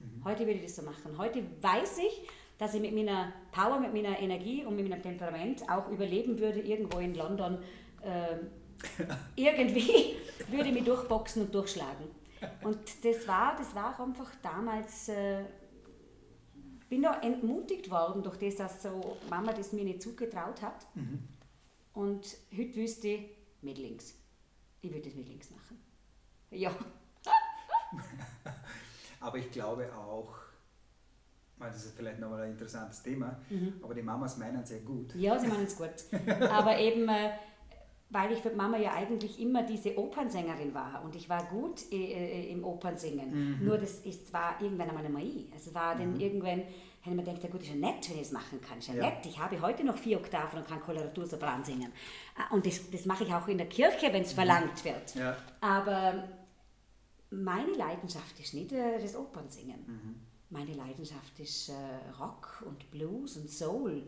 Mhm. 0.00 0.24
Heute 0.24 0.40
würde 0.40 0.58
ich 0.58 0.62
das 0.62 0.76
so 0.76 0.82
machen. 0.82 1.16
Heute 1.18 1.42
weiß 1.60 1.98
ich, 1.98 2.28
dass 2.58 2.74
ich 2.74 2.80
mit 2.80 2.94
meiner 2.94 3.32
Power, 3.52 3.78
mit 3.78 3.92
meiner 3.92 4.18
Energie 4.18 4.64
und 4.64 4.76
mit 4.76 4.88
meinem 4.88 5.02
Temperament 5.02 5.62
auch 5.70 5.88
überleben 5.90 6.38
würde, 6.38 6.60
irgendwo 6.60 6.98
in 6.98 7.14
London. 7.14 7.58
Äh, 8.02 8.36
irgendwie 9.36 10.16
würde 10.48 10.68
ich 10.68 10.74
mich 10.74 10.84
durchboxen 10.84 11.42
und 11.42 11.54
durchschlagen. 11.54 12.06
Und 12.62 12.78
das 13.02 13.26
war, 13.26 13.56
das 13.56 13.74
war 13.74 13.98
einfach 13.98 14.30
damals. 14.42 15.08
Äh, 15.08 15.44
bin 16.94 17.02
da 17.02 17.20
entmutigt 17.22 17.90
worden 17.90 18.22
durch 18.22 18.36
das, 18.36 18.54
dass 18.54 18.84
so 18.84 19.16
Mama 19.28 19.52
das 19.52 19.72
mir 19.72 19.82
nicht 19.82 20.00
zugetraut 20.00 20.62
hat. 20.62 20.86
Mhm. 20.94 21.26
Und 21.92 22.36
heute 22.56 22.76
wüsste 22.76 23.08
ich, 23.08 23.30
mit 23.62 23.78
links. 23.78 24.14
Ich 24.80 24.92
würde 24.92 25.08
das 25.08 25.14
mit 25.14 25.26
links 25.26 25.50
machen. 25.50 25.82
Ja. 26.52 26.70
aber 29.20 29.38
ich 29.38 29.50
glaube 29.50 29.92
auch, 29.92 30.36
das 31.58 31.84
ist 31.84 31.96
vielleicht 31.96 32.20
nochmal 32.20 32.42
ein 32.42 32.52
interessantes 32.52 33.02
Thema, 33.02 33.40
mhm. 33.50 33.74
aber 33.82 33.94
die 33.94 34.02
Mamas 34.02 34.36
meinen 34.36 34.62
es 34.62 34.68
sehr 34.68 34.80
gut. 34.80 35.16
Ja, 35.16 35.36
sie 35.36 35.48
meinen 35.48 35.64
es 35.64 35.76
gut. 35.76 35.90
aber 36.48 36.78
eben, 36.78 37.08
äh, 37.08 37.30
weil 38.10 38.32
ich 38.32 38.40
für 38.40 38.50
Mama 38.50 38.78
ja 38.78 38.92
eigentlich 38.92 39.40
immer 39.40 39.62
diese 39.62 39.98
Opernsängerin 39.98 40.74
war 40.74 41.02
und 41.04 41.16
ich 41.16 41.28
war 41.28 41.44
gut 41.46 41.90
äh, 41.90 41.96
äh, 41.96 42.52
im 42.52 42.64
Opernsingen. 42.64 43.58
Mhm. 43.58 43.64
Nur 43.64 43.78
das 43.78 44.00
ist 44.00 44.28
zwar 44.28 44.60
irgendwann 44.60 44.88
einmal 44.88 45.04
einmal 45.04 45.22
ich. 45.22 45.46
Es 45.54 45.74
war 45.74 45.96
dann 45.96 46.14
mhm. 46.14 46.20
irgendwann, 46.20 46.62
hätte 47.00 47.16
man 47.16 47.24
gedacht, 47.24 47.42
ja 47.42 47.50
gut, 47.50 47.62
ist 47.62 47.70
ja 47.70 47.74
nett, 47.74 48.08
wenn 48.08 48.16
ich 48.16 48.22
es 48.22 48.32
machen 48.32 48.60
kann. 48.60 48.78
Ist 48.78 48.88
ja, 48.88 48.94
ja, 48.94 49.10
nett. 49.10 49.26
Ich 49.26 49.38
habe 49.38 49.60
heute 49.60 49.84
noch 49.84 49.96
vier 49.96 50.18
Oktaven 50.18 50.60
und 50.60 50.68
kann 50.68 50.80
Koloratursopran 50.80 51.64
singen. 51.64 51.92
Ah, 52.36 52.54
und 52.54 52.66
das, 52.66 52.88
das 52.90 53.04
mache 53.06 53.24
ich 53.24 53.34
auch 53.34 53.48
in 53.48 53.58
der 53.58 53.68
Kirche, 53.68 54.12
wenn 54.12 54.22
es 54.22 54.32
mhm. 54.32 54.36
verlangt 54.36 54.84
wird. 54.84 55.14
Ja. 55.14 55.36
Aber 55.60 56.28
meine 57.30 57.72
Leidenschaft 57.72 58.38
ist 58.38 58.54
nicht 58.54 58.72
äh, 58.72 59.00
das 59.00 59.16
Opernsingen. 59.16 59.80
Mhm. 59.86 60.14
Meine 60.50 60.74
Leidenschaft 60.74 61.38
ist 61.40 61.70
äh, 61.70 61.72
Rock 62.20 62.62
und 62.66 62.90
Blues 62.92 63.36
und 63.36 63.50
Soul. 63.50 64.04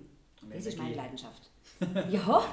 Das 0.49 0.67
ist 0.67 0.79
meine 0.79 0.95
Leidenschaft. 0.95 1.51
Ja, 2.09 2.45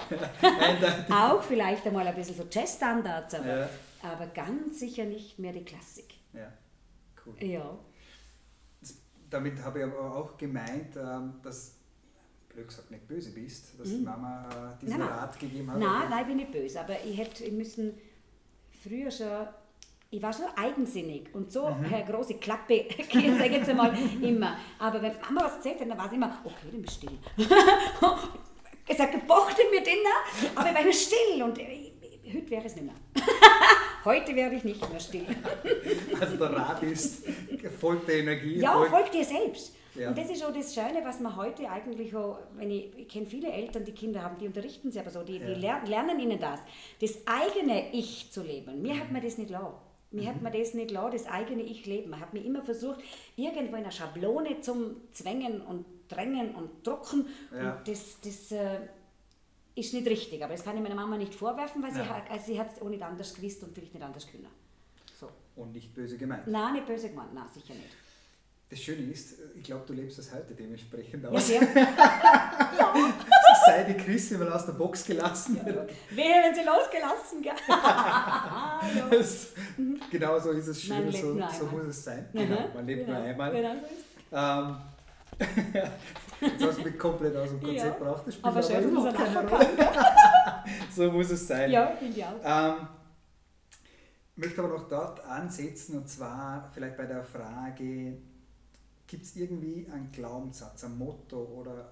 auch 1.09 1.41
vielleicht 1.43 1.85
einmal 1.85 2.07
ein 2.07 2.15
bisschen 2.15 2.35
so 2.35 2.45
Jazzstandards, 2.49 3.35
aber, 3.35 3.59
ja. 3.59 3.69
aber 4.01 4.27
ganz 4.27 4.79
sicher 4.79 5.05
nicht 5.05 5.39
mehr 5.39 5.53
die 5.53 5.63
Klassik. 5.63 6.15
Ja, 6.33 6.51
cool. 7.25 7.35
Ja. 7.43 7.77
Damit 9.29 9.63
habe 9.63 9.79
ich 9.79 9.85
aber 9.85 10.15
auch 10.15 10.37
gemeint, 10.37 10.95
ähm, 10.95 11.35
dass 11.41 11.75
blöd 12.49 12.67
gesagt 12.67 12.91
nicht 12.91 13.07
böse 13.07 13.31
bist, 13.31 13.79
dass 13.79 13.87
mhm. 13.89 13.97
die 13.97 14.03
Mama 14.03 14.47
äh, 14.49 14.79
diesen 14.79 14.99
nein, 14.99 15.07
Rat 15.07 15.39
gegeben 15.39 15.71
hat. 15.71 15.79
Nein, 15.79 16.09
nein, 16.09 16.21
ich 16.21 16.27
bin 16.27 16.37
nicht 16.37 16.51
böse, 16.51 16.79
aber 16.79 16.95
ich 17.03 17.17
hätte 17.17 17.49
müssen 17.51 17.97
früher 18.83 19.09
schon 19.09 19.47
ich 20.13 20.21
war 20.21 20.31
so 20.31 20.43
eigensinnig 20.55 21.33
und 21.33 21.51
so 21.51 21.67
mhm. 21.67 21.91
eine 21.91 22.05
große 22.05 22.35
Klappe, 22.35 22.85
sage 23.11 23.45
ich 23.47 23.51
jetzt 23.51 23.69
einmal 23.69 23.97
immer. 24.21 24.57
Aber 24.77 25.01
wenn 25.01 25.13
Mama 25.21 25.45
was 25.45 25.55
erzählt 25.55 25.79
hat, 25.79 25.89
dann 25.89 25.97
war 25.97 26.05
es 26.05 26.11
immer, 26.11 26.37
okay, 26.43 26.67
dann 26.71 26.83
bist 26.83 27.03
du 28.87 28.93
still. 28.93 28.95
ich 28.95 28.97
sage, 28.97 29.11
gebochte 29.19 29.61
mir 29.71 29.81
den, 29.81 29.99
aber 30.55 30.69
ich 30.69 30.75
war 30.75 30.81
immer 30.81 30.93
still 30.93 31.43
und 31.43 31.59
äh, 31.59 31.91
heute 32.33 32.49
wäre 32.49 32.65
es 32.65 32.75
nicht 32.75 32.85
mehr. 32.85 32.95
Heute 34.05 34.35
werde 34.35 34.55
ich 34.55 34.63
nicht 34.65 34.89
mehr 34.89 34.99
still. 34.99 35.25
Also 36.19 36.37
der 36.37 36.53
Rat 36.53 36.83
ist, 36.83 37.25
folgt 37.79 38.07
der 38.07 38.17
Energie. 38.17 38.59
Ja, 38.59 38.73
folgt, 38.73 38.91
folgt 38.91 39.13
dir 39.13 39.23
selbst. 39.23 39.75
Ja. 39.95 40.09
Und 40.09 40.17
das 40.17 40.29
ist 40.29 40.43
auch 40.43 40.53
das 40.53 40.73
Schöne, 40.73 41.01
was 41.03 41.19
man 41.19 41.35
heute 41.35 41.69
eigentlich 41.69 42.15
auch, 42.15 42.39
wenn 42.55 42.71
ich, 42.71 42.97
ich 42.97 43.07
kenne 43.07 43.25
viele 43.25 43.51
Eltern, 43.51 43.85
die 43.85 43.91
Kinder 43.91 44.23
haben, 44.23 44.37
die 44.39 44.47
unterrichten 44.47 44.91
sie 44.91 44.99
aber 44.99 45.09
so, 45.09 45.23
die, 45.23 45.37
ja. 45.37 45.45
die 45.45 45.53
lernen, 45.53 45.85
lernen 45.85 46.19
ihnen 46.19 46.39
das, 46.39 46.59
das 46.99 47.17
eigene 47.25 47.93
Ich 47.93 48.31
zu 48.31 48.41
leben. 48.41 48.81
Mir 48.81 48.99
hat 48.99 49.11
man 49.11 49.21
das 49.21 49.37
nicht 49.37 49.51
lau. 49.51 49.79
Mir 50.13 50.29
hat 50.29 50.41
man 50.41 50.53
das 50.53 50.73
nicht 50.73 50.89
klar, 50.89 51.09
das 51.09 51.25
eigene 51.25 51.63
Ich 51.63 51.85
leben. 51.85 52.11
Man 52.11 52.19
hat 52.19 52.33
mir 52.33 52.43
immer 52.43 52.61
versucht, 52.61 53.01
irgendwo 53.35 53.75
in 53.75 53.83
einer 53.83 53.91
Schablone 53.91 54.61
zum 54.61 54.95
Zwängen 55.11 55.61
und 55.61 55.85
Drängen 56.07 56.53
und 56.55 56.85
Drucken. 56.85 57.27
Ja. 57.51 57.75
Und 57.75 57.87
das, 57.87 58.19
das 58.21 58.51
äh, 58.51 58.79
ist 59.75 59.93
nicht 59.93 60.07
richtig. 60.07 60.43
Aber 60.43 60.53
das 60.53 60.63
kann 60.63 60.77
ich 60.77 60.83
meiner 60.83 60.95
Mama 60.95 61.17
nicht 61.17 61.33
vorwerfen, 61.33 61.81
weil 61.81 61.95
ja. 61.97 62.03
sie, 62.03 62.31
also 62.31 62.45
sie 62.45 62.59
hat 62.59 62.71
es 62.75 62.81
auch 62.81 62.89
nicht 62.89 63.01
anders 63.01 63.33
gewusst 63.33 63.63
und 63.63 63.73
vielleicht 63.73 63.93
nicht 63.93 64.03
anders 64.03 64.27
können. 64.27 64.47
So. 65.19 65.29
Und 65.55 65.73
nicht 65.73 65.93
böse 65.93 66.17
gemeint? 66.17 66.47
Nein, 66.47 66.73
nicht 66.73 66.85
böse 66.85 67.09
gemeint, 67.09 67.33
nein, 67.33 67.47
sicher 67.53 67.73
nicht. 67.73 67.95
Das 68.69 68.79
Schöne 68.79 69.03
ist, 69.11 69.35
ich 69.55 69.63
glaube, 69.63 69.83
du 69.85 69.93
lebst 69.93 70.17
das 70.17 70.33
heute 70.33 70.53
dementsprechend 70.53 71.25
aus. 71.25 71.49
Ja, 71.53 71.61
ja. 71.61 73.13
Sei 73.65 73.83
die 73.83 73.93
Christi 73.93 74.35
mal 74.35 74.51
aus 74.51 74.65
der 74.65 74.73
Box 74.73 75.05
gelassen 75.05 75.57
ja, 75.57 75.65
Wehe, 75.65 76.35
wenn 76.43 76.55
sie 76.55 76.61
losgelassen 76.63 77.43
das, 79.11 79.47
Genau 80.11 80.39
so 80.39 80.51
ist 80.51 80.67
es 80.67 80.81
schön, 80.81 81.11
so, 81.11 81.39
so 81.59 81.65
muss 81.65 81.85
es 81.85 82.03
sein. 82.03 82.27
Genau, 82.33 82.69
man 82.73 82.85
lebt 82.85 83.05
genau. 83.05 83.19
nur 83.19 83.27
einmal. 83.27 83.51
Genau 83.51 83.75
so 84.31 84.37
ähm, 84.37 84.77
Jetzt 86.41 86.63
hast 86.65 86.79
du 86.79 86.83
mich 86.83 86.99
komplett 86.99 87.35
aus 87.35 87.49
dem 87.49 87.61
Konzept 87.61 87.85
ja, 87.85 87.89
gebracht. 87.91 88.23
Das 88.25 88.43
aber 88.43 88.61
schön, 88.63 89.05
er 89.05 89.13
keine 89.13 89.49
Rolle. 89.49 89.67
so 90.95 91.11
muss 91.11 91.31
es 91.31 91.47
sein. 91.47 91.71
Ja, 91.71 91.87
finde 91.87 92.19
ich 92.19 92.25
auch. 92.25 92.39
Ähm, 92.43 92.87
möchte 94.35 94.61
aber 94.61 94.73
noch 94.77 94.89
dort 94.89 95.23
ansetzen 95.25 95.97
und 95.97 96.09
zwar 96.09 96.69
vielleicht 96.73 96.97
bei 96.97 97.05
der 97.05 97.23
Frage, 97.23 98.17
Gibt 99.13 99.25
es 99.25 99.35
irgendwie 99.35 99.87
einen 99.93 100.11
Glaubenssatz, 100.11 100.85
ein 100.85 100.97
Motto 100.97 101.37
oder 101.37 101.91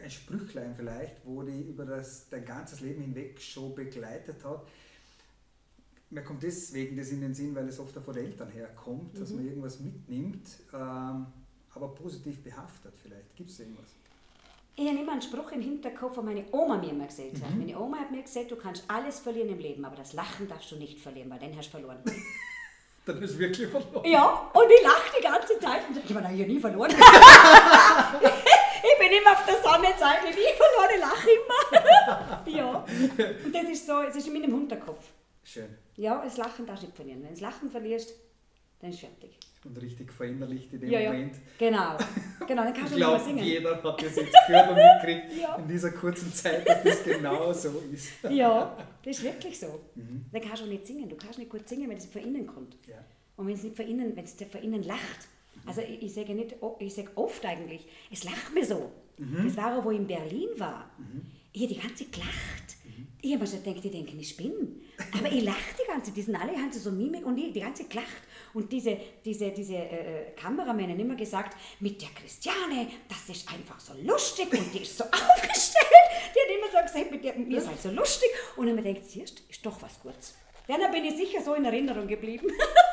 ein 0.00 0.10
Sprüchlein 0.10 0.74
vielleicht, 0.74 1.24
wo 1.24 1.42
die 1.42 1.62
über 1.62 1.84
das, 1.84 2.28
dein 2.28 2.44
ganzes 2.44 2.80
Leben 2.80 3.02
hinweg 3.02 3.40
schon 3.40 3.74
begleitet 3.74 4.44
hat? 4.44 4.66
Mir 6.10 6.22
kommt 6.22 6.42
deswegen 6.42 6.96
das 6.96 7.10
in 7.10 7.20
den 7.20 7.34
Sinn, 7.34 7.54
weil 7.54 7.68
es 7.68 7.78
oft 7.78 7.94
von 7.94 8.14
den 8.14 8.26
Eltern 8.26 8.50
herkommt, 8.50 9.14
mhm. 9.14 9.18
dass 9.18 9.30
man 9.30 9.46
irgendwas 9.46 9.80
mitnimmt, 9.80 10.48
ähm, 10.74 11.26
aber 11.74 11.88
positiv 11.94 12.42
behaftet 12.42 12.92
vielleicht. 13.02 13.34
Gibt 13.34 13.50
es 13.50 13.60
irgendwas? 13.60 13.86
Ich 14.74 14.88
habe 14.88 14.98
immer 14.98 15.12
einen 15.12 15.22
Spruch 15.22 15.52
im 15.52 15.60
Hinterkopf, 15.60 16.14
den 16.14 16.24
meine 16.24 16.44
Oma 16.50 16.78
mir 16.78 16.90
immer 16.90 17.06
gesagt 17.06 17.42
hat. 17.42 17.50
Mhm. 17.50 17.58
Meine 17.58 17.78
Oma 17.78 17.98
hat 17.98 18.10
mir 18.10 18.22
gesagt, 18.22 18.50
du 18.50 18.56
kannst 18.56 18.84
alles 18.88 19.20
verlieren 19.20 19.50
im 19.50 19.58
Leben, 19.58 19.84
aber 19.84 19.96
das 19.96 20.14
Lachen 20.14 20.48
darfst 20.48 20.70
du 20.72 20.76
nicht 20.76 20.98
verlieren, 20.98 21.28
weil 21.30 21.38
dann 21.38 21.56
hast 21.56 21.66
du 21.66 21.72
verloren. 21.72 21.98
Dann 23.04 23.20
ist 23.20 23.36
wirklich 23.36 23.68
verloren. 23.68 24.08
Ja, 24.08 24.48
und 24.54 24.70
ich 24.70 24.80
lache 24.84 25.18
die 25.18 25.22
ganze 25.24 25.58
Zeit 25.58 25.88
und 25.88 25.94
sage, 25.96 26.06
ich 26.08 26.14
habe 26.14 26.36
ja 26.36 26.46
nie 26.46 26.60
verloren. 26.60 26.92
ich 29.02 29.08
bin 29.08 29.18
immer 29.18 29.32
auf 29.32 29.44
der 29.44 29.56
nie 30.30 30.52
verloren, 30.56 30.90
ich 30.94 31.00
lache 31.00 31.30
immer. 31.30 32.58
ja, 32.58 32.84
und 33.44 33.54
das 33.54 33.64
ist 33.64 33.86
so, 33.86 34.02
es 34.02 34.16
ist 34.16 34.26
in 34.26 34.34
meinem 34.34 34.54
Hinterkopf. 34.54 35.10
Schön. 35.44 35.68
Ja, 35.96 36.22
das 36.22 36.36
Lachen 36.36 36.66
darfst 36.66 36.82
du 36.82 36.86
nicht 36.86 36.96
verlieren. 36.96 37.20
Wenn 37.22 37.28
du 37.28 37.34
das 37.34 37.40
Lachen 37.40 37.70
verlierst, 37.70 38.14
dann 38.80 38.90
ist 38.90 38.96
es 38.96 39.00
fertig. 39.00 39.38
Und 39.64 39.80
richtig 39.80 40.12
verinnerlicht 40.12 40.72
in 40.72 40.80
dem 40.80 40.90
ja, 40.90 41.12
Moment. 41.12 41.36
Ja, 41.36 41.40
genau. 41.58 41.96
genau, 42.46 42.64
dann 42.64 42.74
kannst 42.74 42.92
du 42.92 42.98
nicht 42.98 43.08
mehr 43.08 43.20
singen. 43.20 43.44
jeder 43.44 43.82
hat 43.82 44.02
das 44.02 44.16
jetzt 44.16 44.36
gehört 44.46 44.70
und 44.70 44.76
mitgekriegt 44.76 45.32
ja. 45.40 45.54
in 45.56 45.68
dieser 45.68 45.90
kurzen 45.92 46.32
Zeit, 46.32 46.68
dass 46.68 46.82
das 46.82 47.04
genau 47.04 47.52
so 47.52 47.82
ist. 47.92 48.08
ja, 48.28 48.76
das 49.04 49.18
ist 49.18 49.24
wirklich 49.24 49.58
so. 49.58 49.80
Mhm. 49.94 50.26
Dann 50.32 50.42
kannst 50.42 50.62
du 50.62 50.66
auch 50.66 50.70
nicht 50.70 50.86
singen. 50.86 51.08
Du 51.08 51.16
kannst 51.16 51.38
nicht 51.38 51.50
gut 51.50 51.68
singen, 51.68 51.88
wenn 51.90 51.96
es 51.96 52.06
von 52.06 52.22
innen 52.22 52.46
kommt. 52.46 52.76
Und 53.36 53.46
wenn 53.46 53.54
es 53.54 53.62
nicht 53.62 53.76
von 53.76 53.86
innen, 53.86 54.16
wenn 54.16 54.24
es 54.24 54.34
von 54.34 54.62
innen 54.62 54.82
lacht. 54.82 55.28
Also 55.66 55.80
ich, 55.80 56.02
ich 56.02 56.14
sage 56.14 56.34
nicht, 56.34 56.56
ich 56.78 56.94
sage 56.94 57.10
oft 57.14 57.44
eigentlich, 57.44 57.86
es 58.10 58.24
lacht 58.24 58.52
mir 58.54 58.64
so. 58.64 58.90
Mhm. 59.18 59.44
Das 59.44 59.56
war 59.56 59.78
auch, 59.78 59.84
wo 59.84 59.90
ich 59.90 59.98
in 59.98 60.06
Berlin 60.06 60.48
war. 60.56 60.90
Mhm. 60.98 61.22
Ich 61.52 61.62
habe 61.62 61.74
die 61.74 61.80
ganze 61.80 62.04
Zeit 62.04 62.12
gelacht. 62.12 62.76
Mhm. 62.84 63.06
Ich 63.20 63.32
habe 63.32 63.44
mir 63.44 63.50
schon 63.50 63.62
gedacht, 63.62 63.84
die 63.84 63.90
denken, 63.90 64.18
ich 64.18 64.36
bin. 64.36 64.82
Aber 65.16 65.30
ich 65.30 65.44
lache 65.44 65.76
die 65.80 65.86
ganze 65.86 66.06
Zeit. 66.06 66.16
Die 66.16 66.22
sind 66.22 66.36
alle 66.36 66.52
haben 66.52 66.72
so 66.72 66.90
Mimik 66.90 67.24
und 67.24 67.36
ich 67.38 67.52
die 67.52 67.60
ganze 67.60 67.82
Zeit 67.82 67.90
gelacht. 67.90 68.22
Und 68.54 68.72
diese, 68.72 68.96
diese, 69.24 69.50
diese 69.50 69.74
äh, 69.74 70.30
äh 70.30 70.30
Kameramänner 70.34 70.92
haben 70.92 71.00
immer 71.00 71.14
gesagt, 71.14 71.56
mit 71.80 72.00
der 72.00 72.08
Christiane, 72.08 72.88
das 73.08 73.36
ist 73.36 73.52
einfach 73.52 73.78
so 73.78 73.92
lustig 74.02 74.52
und 74.52 74.74
die 74.74 74.82
ist 74.82 74.96
so 74.96 75.04
aufgestellt. 75.04 75.86
Die 76.34 76.40
hat 76.40 76.58
immer 76.58 76.70
so 76.72 76.92
gesagt, 76.92 77.10
mit 77.10 77.24
der, 77.24 77.36
ihr 77.36 77.60
seid 77.60 77.80
so 77.80 77.90
lustig. 77.90 78.30
Und 78.56 78.66
dann 78.66 78.82
denkt 78.82 79.04
siehst 79.04 79.42
ist 79.48 79.64
doch 79.64 79.80
was 79.80 80.00
Gutes. 80.00 80.34
Dann 80.66 80.90
bin 80.90 81.04
ich 81.04 81.16
sicher 81.16 81.42
so 81.42 81.54
in 81.54 81.64
Erinnerung 81.64 82.06
geblieben. 82.06 82.48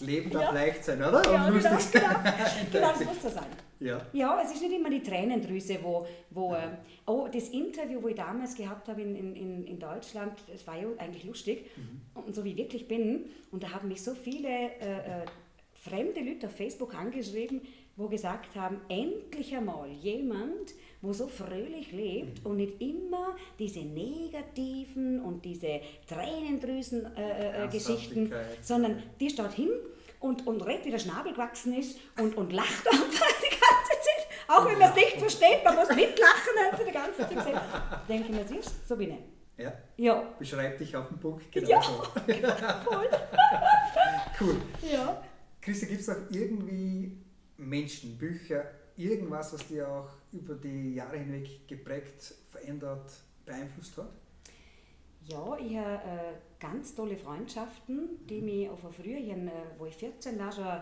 Das 0.00 0.08
Leben 0.08 0.30
darf 0.30 0.44
ja. 0.44 0.52
leicht 0.52 0.84
sein, 0.84 0.98
oder? 0.98 1.22
Ja, 1.30 1.46
und 1.46 1.58
genau, 1.58 1.74
lustig 1.74 2.00
genau. 2.00 2.14
genau, 2.72 2.88
das 2.88 3.04
muss 3.04 3.22
so 3.22 3.28
sein. 3.28 3.46
Ja. 3.80 4.00
ja, 4.12 4.42
es 4.42 4.52
ist 4.52 4.62
nicht 4.62 4.74
immer 4.74 4.90
die 4.90 5.02
Tränendrüse, 5.02 5.78
wo, 5.82 6.06
wo 6.30 6.54
äh, 6.54 6.68
oh, 7.06 7.28
das 7.32 7.48
Interview, 7.48 8.02
wo 8.02 8.08
ich 8.08 8.14
damals 8.14 8.54
gehabt 8.54 8.88
habe 8.88 9.00
in, 9.00 9.34
in, 9.34 9.66
in 9.66 9.78
Deutschland, 9.78 10.32
das 10.50 10.66
war 10.66 10.76
ja 10.76 10.86
eigentlich 10.98 11.24
lustig 11.24 11.70
mhm. 11.76 12.22
und 12.26 12.34
so 12.34 12.44
wie 12.44 12.50
ich 12.50 12.56
wirklich 12.56 12.88
bin 12.88 13.26
und 13.50 13.62
da 13.62 13.70
haben 13.72 13.88
mich 13.88 14.02
so 14.02 14.14
viele 14.14 14.48
äh, 14.48 15.22
äh 15.22 15.26
fremde 15.72 16.20
Leute 16.20 16.46
auf 16.46 16.54
Facebook 16.54 16.94
angeschrieben, 16.94 17.62
wo 17.96 18.06
gesagt 18.08 18.54
haben, 18.54 18.82
endlich 18.88 19.56
einmal 19.56 19.88
jemand, 19.88 20.74
wo 21.02 21.12
so 21.12 21.26
fröhlich 21.28 21.92
lebt 21.92 22.44
und 22.44 22.56
nicht 22.58 22.80
immer 22.80 23.36
diese 23.58 23.80
negativen 23.80 25.20
und 25.22 25.44
diese 25.44 25.80
Tränendrüsen-Geschichten, 26.06 28.32
äh, 28.32 28.40
äh, 28.40 28.44
sondern 28.62 29.02
die 29.18 29.30
steht 29.30 29.52
hin 29.52 29.70
und, 30.20 30.46
und 30.46 30.60
redet, 30.66 30.84
wie 30.84 30.90
der 30.90 30.98
Schnabel 30.98 31.32
gewachsen 31.32 31.74
ist 31.78 31.98
und, 32.18 32.36
und 32.36 32.52
lacht 32.52 32.86
einfach 32.90 33.32
die 33.40 33.50
ganze 33.50 33.92
Zeit. 34.00 34.26
Auch 34.48 34.66
wenn 34.66 34.78
man 34.78 34.90
es 34.90 34.94
nicht 34.96 35.16
versteht, 35.18 35.64
man 35.64 35.74
muss 35.76 35.88
mitlachen 35.88 36.54
also 36.70 36.84
die 36.84 36.92
ganze 36.92 37.26
Zeit. 37.28 37.60
Denke 38.08 38.24
ich 38.24 38.30
mir, 38.36 38.44
siehst 38.46 38.86
so 38.88 38.96
bin 38.96 39.10
ich. 39.12 39.18
Ja. 39.64 39.72
Ja. 39.96 40.22
Beschreib 40.38 40.76
dich 40.78 40.94
auf 40.96 41.08
den 41.08 41.18
Punkt 41.18 41.50
genau 41.52 41.68
Ja, 41.68 41.82
so. 41.82 42.02
voll. 42.90 43.08
Cool. 44.40 44.56
Ja. 44.90 45.22
Christi, 45.60 45.84
gibt 45.84 46.00
es 46.00 46.08
auch 46.08 46.16
irgendwie 46.30 47.14
Menschen, 47.58 48.16
Bücher, 48.16 48.64
irgendwas, 49.00 49.52
was 49.52 49.66
dir 49.66 49.88
auch 49.88 50.08
über 50.32 50.54
die 50.54 50.94
Jahre 50.94 51.18
hinweg 51.18 51.66
geprägt, 51.66 52.34
verändert, 52.50 53.10
beeinflusst 53.44 53.96
hat? 53.96 54.10
Ja, 55.26 55.56
ich 55.58 55.76
habe 55.76 55.94
äh, 55.94 56.32
ganz 56.58 56.94
tolle 56.94 57.16
Freundschaften, 57.16 58.26
die 58.28 58.40
mich 58.40 58.68
auch 58.68 58.78
von 58.78 58.92
früher, 58.92 59.18
ich 59.18 59.30
hab, 59.30 59.38
äh, 59.38 59.78
wo 59.78 59.86
ich 59.86 59.94
14 59.96 60.38
war, 60.38 60.52
schon 60.52 60.64
äh, 60.64 60.80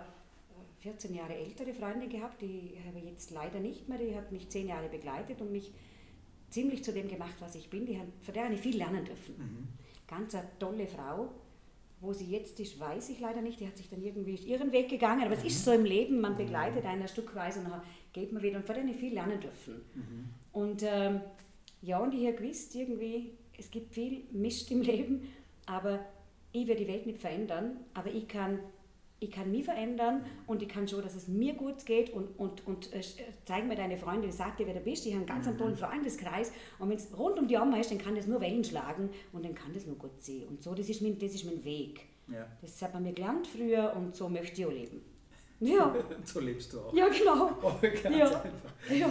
14 0.81 1.15
Jahre 1.15 1.35
ältere 1.35 1.75
Freunde 1.75 2.09
gehabt, 2.09 2.41
die 2.41 2.79
habe 2.87 2.99
ich 2.99 3.05
jetzt 3.05 3.31
leider 3.31 3.59
nicht 3.59 3.89
mehr, 3.89 3.99
die 3.99 4.15
hat 4.15 4.31
mich 4.31 4.49
10 4.49 4.69
Jahre 4.69 4.89
begleitet 4.89 5.41
und 5.41 5.51
mich 5.51 5.73
ziemlich 6.51 6.85
zu 6.85 6.93
dem 6.93 7.09
gemacht, 7.09 7.35
was 7.41 7.55
ich 7.55 7.69
bin. 7.69 7.87
Die 7.87 7.99
haben, 7.99 8.13
von 8.23 8.35
der 8.35 8.45
habe 8.45 8.55
ich 8.55 8.61
viel 8.61 8.77
lernen 8.77 9.05
dürfen. 9.05 9.35
Mhm. 9.37 9.69
Ganz 10.07 10.35
eine 10.35 10.49
tolle 10.59 10.87
Frau. 10.87 11.31
Wo 12.01 12.13
sie 12.13 12.27
jetzt 12.27 12.61
ist, 12.61 12.79
weiß 12.79 13.09
ich 13.09 13.19
leider 13.19 13.43
nicht. 13.43 13.59
Die 13.59 13.67
hat 13.67 13.77
sich 13.77 13.89
dann 13.91 14.01
irgendwie 14.01 14.37
ihren 14.37 14.71
Weg 14.71 14.89
gegangen. 14.89 15.25
Aber 15.25 15.35
es 15.35 15.43
ist 15.43 15.65
so 15.65 15.73
im 15.73 15.85
Leben, 15.85 16.21
man 16.21 16.37
begleitet 16.37 16.85
einen 16.85 17.03
ein 17.03 17.09
Stückweise 17.09 17.59
und 17.59 17.71
dann 17.71 17.83
geht 18.12 18.33
man 18.33 18.43
wieder. 18.43 18.59
Und 18.59 18.69
habe 18.69 18.81
ich 18.81 18.97
viel 18.97 19.15
lernen 19.15 19.41
dürfen. 19.41 19.83
Mhm. 19.95 20.29
Und 20.53 20.83
ähm, 20.83 21.21
ja, 21.83 21.99
und 21.99 22.15
ich 22.15 22.27
habe 22.27 22.37
gewusst, 22.37 22.75
irgendwie, 22.75 23.33
es 23.57 23.71
gibt 23.71 23.95
viel 23.95 24.25
Mist 24.33 24.71
im 24.71 24.83
Leben, 24.83 25.29
aber 25.67 26.00
ich 26.53 26.67
werde 26.67 26.85
die 26.85 26.88
Welt 26.88 27.07
nicht 27.07 27.19
verändern, 27.19 27.77
aber 27.95 28.11
ich 28.11 28.27
kann, 28.27 28.59
ich 29.21 29.31
kann 29.31 29.50
mich 29.50 29.65
verändern 29.65 30.25
und 30.47 30.62
ich 30.62 30.69
kann 30.69 30.88
schon, 30.88 31.03
dass 31.03 31.15
es 31.15 31.29
mir 31.29 31.55
gut 31.55 31.85
geht 31.85 32.11
und, 32.11 32.38
und, 32.38 32.67
und 32.67 32.93
äh, 32.93 33.03
zeig 33.45 33.67
mir 33.67 33.77
deine 33.77 33.99
Freundin, 33.99 34.33
sag 34.33 34.57
dir, 34.57 34.67
wer 34.67 34.75
du 34.75 34.81
bist. 34.81 35.07
Ich 35.07 35.12
habe 35.12 35.21
einen 35.21 35.27
ganz 35.27 35.47
einen 35.47 35.59
tollen 35.59 35.77
Freundeskreis 35.77 36.53
und 36.79 36.88
wenn 36.88 36.97
es 36.97 37.17
rund 37.17 37.38
um 37.38 37.49
die 37.49 37.57
Arme 37.57 37.81
ist, 37.81 37.91
dann 37.91 37.99
kann 37.99 38.15
das 38.15 38.27
nur 38.27 38.41
Wellen 38.41 38.65
schlagen 38.65 39.11
und 39.33 39.45
dann 39.45 39.55
kann 39.55 39.73
das 39.73 39.87
nur 39.87 39.97
gut 39.97 40.21
sehen. 40.21 40.49
Und 40.49 40.62
so, 40.62 40.75
das 40.75 40.88
ist 40.88 41.03
mein, 41.03 41.19
das 41.19 41.35
ist 41.35 41.45
mein 41.45 41.62
Weg. 41.65 42.07
Ja. 42.33 42.47
Das 42.61 42.81
hat 42.83 42.95
man 42.95 43.03
mir 43.03 43.12
gelernt 43.12 43.47
früher 43.47 43.95
und 43.97 44.15
so 44.15 44.29
möchte 44.29 44.61
ich 44.61 44.67
auch 44.67 44.73
leben. 44.73 45.00
Ja, 45.61 45.95
so 46.25 46.41
lebst 46.41 46.73
du 46.73 46.81
auch. 46.81 46.95
ja 46.95 47.09
genau. 47.09 47.50
Oh, 47.62 47.75
Ja. 48.11 48.43
Ja. 48.91 49.11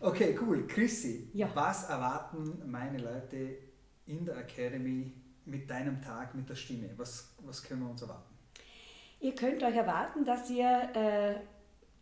Okay, 0.00 0.38
cool. 0.40 0.66
Chrissy, 0.66 1.28
Ja. 1.34 1.48
was 1.54 1.88
erwarten 1.88 2.62
meine 2.66 2.98
Leute 2.98 3.56
in 4.06 4.24
der 4.24 4.36
Academy 4.38 5.12
mit 5.44 5.68
deinem 5.68 6.00
Tag, 6.00 6.34
mit 6.34 6.48
der 6.48 6.54
Stimme? 6.54 6.90
Was, 6.96 7.30
was 7.44 7.62
können 7.62 7.82
wir 7.82 7.90
uns 7.90 8.02
erwarten? 8.02 8.32
Ihr 9.20 9.34
könnt 9.34 9.62
euch 9.64 9.74
erwarten, 9.74 10.24
dass 10.24 10.48
ihr, 10.50 10.68
äh, 10.94 11.34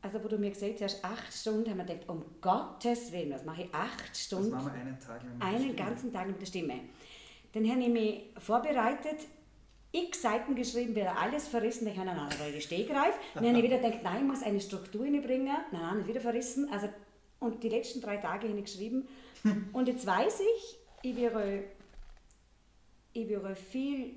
also 0.02 0.22
wo 0.22 0.28
du 0.28 0.36
mir 0.36 0.50
gesagt 0.50 0.82
hast, 0.82 1.02
acht 1.02 1.32
Stunden, 1.32 1.70
haben 1.70 1.78
wir 1.78 1.84
gedacht, 1.86 2.06
um 2.08 2.22
Gottes 2.42 3.10
Willen, 3.12 3.32
was 3.32 3.44
mache 3.46 3.62
ich 3.62 3.74
acht 3.74 4.10
Das 4.10 4.24
Stunden? 4.24 4.50
machen 4.50 4.66
wir 4.74 4.80
einen 4.80 5.00
Tag 5.00 5.22
lang. 5.24 5.32
mit 5.32 5.40
der 5.42 5.48
einen 5.48 5.58
Stimme. 5.60 5.74
ganzen 5.76 6.12
Tag 6.12 6.26
mit 6.26 6.40
der 6.40 6.46
Stimme. 6.46 6.80
Dann 7.54 7.70
habe 7.70 7.80
ich 7.80 7.88
mich 7.88 8.24
vorbereitet, 8.38 9.20
x 9.92 10.22
Seiten 10.22 10.54
geschrieben, 10.54 10.94
wieder 10.94 11.18
alles 11.18 11.48
verrissen, 11.48 11.86
ich 11.86 11.96
habe 11.96 12.10
einen 12.10 12.20
anderen 12.20 12.60
Stehgreif. 12.60 13.14
Dann 13.34 13.44
habe 13.48 13.58
ich 13.58 13.64
wieder 13.64 13.78
gedacht, 13.78 14.02
nein, 14.02 14.22
ich 14.22 14.28
muss 14.28 14.42
eine 14.42 14.60
Struktur 14.60 15.04
reinbringen. 15.04 15.46
Nein, 15.46 15.66
nein, 15.72 16.06
wieder 16.06 16.20
verrissen. 16.20 16.68
Also, 16.70 16.88
und 17.40 17.62
die 17.62 17.68
letzten 17.68 18.00
drei 18.00 18.16
Tage 18.16 18.48
habe 18.48 18.58
ich 18.58 18.64
geschrieben. 18.64 19.08
Und 19.72 19.88
jetzt 19.88 20.06
weiß 20.06 20.40
ich, 20.40 20.78
ich 21.02 21.16
werde, 21.16 21.64
ich 23.12 23.28
werde 23.28 23.54
viel 23.54 24.14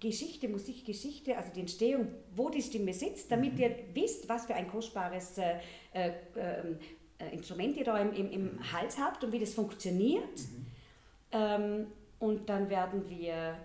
Geschichte, 0.00 0.48
Musikgeschichte, 0.48 1.36
also 1.36 1.50
die 1.54 1.60
Entstehung, 1.60 2.08
wo 2.34 2.50
die 2.50 2.62
Stimme 2.62 2.92
sitzt, 2.92 3.30
damit 3.30 3.58
ihr 3.58 3.74
wisst, 3.94 4.28
was 4.28 4.46
für 4.46 4.54
ein 4.54 4.68
kostbares 4.68 5.38
äh, 5.38 5.60
äh, 5.92 6.12
ähm, 6.36 6.78
äh, 7.18 7.34
Instrument 7.34 7.76
ihr 7.76 7.84
da 7.84 7.98
im, 7.98 8.12
im, 8.12 8.30
im 8.30 8.72
Hals 8.72 8.98
habt 8.98 9.24
und 9.24 9.32
wie 9.32 9.38
das 9.38 9.54
funktioniert. 9.54 10.40
Ähm, 11.32 11.86
und 12.18 12.48
dann 12.48 12.68
werden 12.68 13.08
wir, 13.08 13.56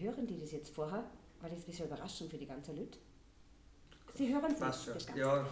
hören 0.00 0.26
die 0.26 0.38
das 0.38 0.52
jetzt 0.52 0.74
vorher, 0.74 1.04
weil 1.40 1.50
das 1.50 1.60
ist 1.60 1.64
ein 1.64 1.70
bisschen 1.70 1.86
Überraschung 1.86 2.28
für 2.28 2.38
die 2.38 2.46
ganzen 2.46 2.76
Leute. 2.76 2.98
Sie 4.14 4.32
hören 4.32 4.52
es 4.52 4.60
nicht, 4.60 4.62
das 4.96 5.06
Ganze. 5.06 5.20
Ja, 5.20 5.46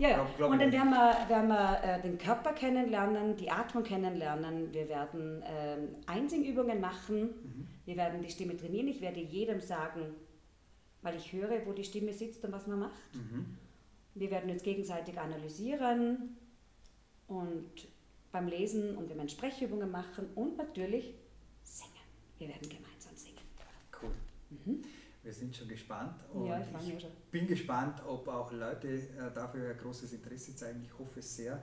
Ja, 0.00 0.08
ja. 0.08 0.14
Glaub- 0.16 0.36
glaub 0.36 0.50
und 0.52 0.58
dann 0.60 0.72
werden 0.72 0.90
wir, 0.90 1.28
werden 1.28 1.48
wir 1.48 1.80
äh, 1.84 2.02
den 2.02 2.18
Körper 2.18 2.52
kennenlernen, 2.52 3.36
die 3.36 3.50
Atmung 3.50 3.84
kennenlernen. 3.84 4.72
Wir 4.72 4.88
werden 4.88 5.42
ähm, 5.46 5.88
Einsingübungen 6.06 6.80
machen. 6.80 7.22
Mhm. 7.22 7.68
Wir 7.86 7.96
werden 7.96 8.20
die 8.22 8.30
Stimme 8.30 8.56
trainieren. 8.56 8.88
Ich 8.88 9.00
werde 9.00 9.20
jedem 9.20 9.60
sagen, 9.60 10.14
weil 11.02 11.16
ich 11.16 11.32
höre, 11.32 11.64
wo 11.66 11.72
die 11.72 11.84
Stimme 11.84 12.12
sitzt 12.12 12.44
und 12.44 12.52
was 12.52 12.66
man 12.66 12.80
macht. 12.80 13.14
mhm. 13.14 13.56
Wir 14.16 14.30
werden 14.30 14.48
uns 14.50 14.62
gegenseitig 14.62 15.18
analysieren 15.18 16.36
und 17.26 17.68
beim 18.30 18.46
Lesen 18.48 18.96
und 18.96 19.08
wir 19.08 19.28
Sprechübungen 19.28 19.90
machen 19.90 20.28
und 20.34 20.56
natürlich 20.56 21.14
singen. 21.62 21.90
Wir 22.38 22.48
werden 22.48 22.68
gemeinsam 22.68 23.16
singen. 23.16 23.33
Cool. 24.04 24.76
Wir 25.22 25.32
sind 25.32 25.56
schon 25.56 25.68
gespannt. 25.68 26.22
Und 26.32 26.42
Mhm. 26.42 26.46
Ja, 26.48 26.60
ich 26.60 26.88
ich 26.94 27.00
schon. 27.00 27.10
bin 27.30 27.46
gespannt, 27.46 28.02
ob 28.06 28.28
auch 28.28 28.52
Leute 28.52 28.88
äh, 28.88 29.32
dafür 29.34 29.70
ein 29.70 29.78
großes 29.78 30.12
Interesse 30.12 30.54
zeigen. 30.54 30.82
Ich 30.82 30.98
hoffe 30.98 31.20
es 31.20 31.36
sehr, 31.36 31.62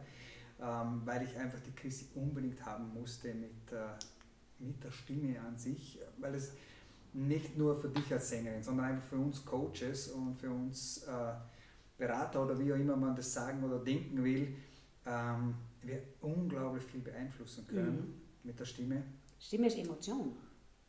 ähm, 0.59 1.01
weil 1.05 1.23
ich 1.23 1.37
einfach 1.37 1.59
die 1.59 1.71
Chrissy 1.71 2.07
unbedingt 2.15 2.65
haben 2.65 2.91
musste 2.93 3.33
mit, 3.33 3.71
äh, 3.71 3.85
mit 4.59 4.83
der 4.83 4.91
Stimme 4.91 5.39
an 5.41 5.57
sich, 5.57 5.99
weil 6.17 6.33
es 6.35 6.53
nicht 7.13 7.57
nur 7.57 7.75
für 7.75 7.89
dich 7.89 8.11
als 8.11 8.29
Sängerin, 8.29 8.63
sondern 8.63 8.85
einfach 8.87 9.03
für 9.09 9.17
uns 9.17 9.45
Coaches 9.45 10.07
und 10.09 10.39
für 10.39 10.49
uns 10.49 11.03
äh, 11.03 11.33
Berater 11.97 12.43
oder 12.45 12.57
wie 12.57 12.73
auch 12.73 12.77
immer 12.77 12.95
man 12.95 13.15
das 13.15 13.31
sagen 13.31 13.63
oder 13.63 13.77
denken 13.79 14.23
will, 14.23 14.55
ähm, 15.05 15.53
wir 15.83 16.01
unglaublich 16.21 16.83
viel 16.83 17.01
beeinflussen 17.01 17.67
können 17.67 18.21
mit 18.43 18.59
der 18.59 18.65
Stimme. 18.65 19.03
Stimme 19.39 19.67
ist 19.67 19.77
Emotion. 19.77 20.35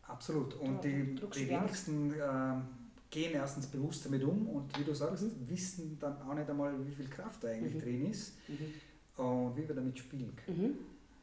Absolut. 0.07 0.55
Und 0.55 0.83
die, 0.85 1.15
die 1.15 1.49
wenigsten 1.49 2.13
ähm, 2.15 2.63
gehen 3.11 3.33
erstens 3.35 3.67
bewusst 3.67 4.05
damit 4.07 4.25
um 4.25 4.49
und 4.49 4.79
wie 4.79 4.85
du 4.85 4.95
sagst, 4.95 5.25
Mhm. 5.25 5.49
wissen 5.49 5.99
dann 6.01 6.21
auch 6.23 6.35
nicht 6.35 6.49
einmal, 6.49 6.75
wie 6.87 6.95
viel 6.95 7.09
Kraft 7.09 7.45
da 7.45 7.49
eigentlich 7.49 7.75
Mhm. 7.75 7.81
drin 7.81 8.11
ist 8.11 8.35
Mhm. 8.49 9.23
und 9.25 9.57
wie 9.57 9.69
wir 9.69 9.75
damit 9.75 9.99
spielen 9.99 10.35
können. 10.37 10.63
Mhm. 10.63 10.79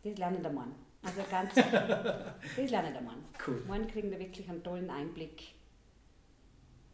Das 0.10 0.18
lernt 0.18 0.44
der 0.44 0.52
Mann. 0.52 0.74
Also 1.02 1.22
ganz, 1.30 1.54
das 1.56 2.72
lernt 2.72 2.94
der 2.96 3.02
Mann. 3.02 3.18
Cool. 3.48 3.62
Morgen 3.68 3.88
kriegen 3.88 4.12
wir 4.12 4.20
wirklich 4.20 4.50
einen 4.50 4.62
tollen 4.64 4.90
Einblick 4.90 5.44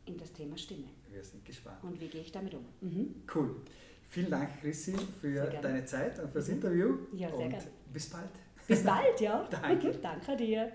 in 0.05 0.17
das 0.17 0.31
Thema 0.33 0.57
Stimme. 0.57 0.85
Wir 1.11 1.23
sind 1.23 1.43
gespannt. 1.45 1.83
Und 1.83 1.99
wie 1.99 2.07
gehe 2.07 2.21
ich 2.21 2.31
damit 2.31 2.53
um? 2.53 2.65
Mhm. 2.81 3.23
Cool. 3.33 3.55
Vielen 4.07 4.29
Dank, 4.29 4.49
Chrissy, 4.61 4.95
für 5.19 5.45
deine 5.61 5.83
Zeit 5.85 6.19
und 6.19 6.29
fürs 6.31 6.47
Mhm. 6.47 6.53
Interview. 6.55 6.97
Ja, 7.13 7.29
sehr 7.29 7.39
und 7.39 7.49
gerne. 7.49 7.65
bis 7.91 8.09
bald. 8.09 8.29
Bis 8.67 8.83
bald, 8.83 9.19
ja. 9.19 9.47
Danke. 9.49 9.91
Danke 10.01 10.35
dir. 10.37 10.71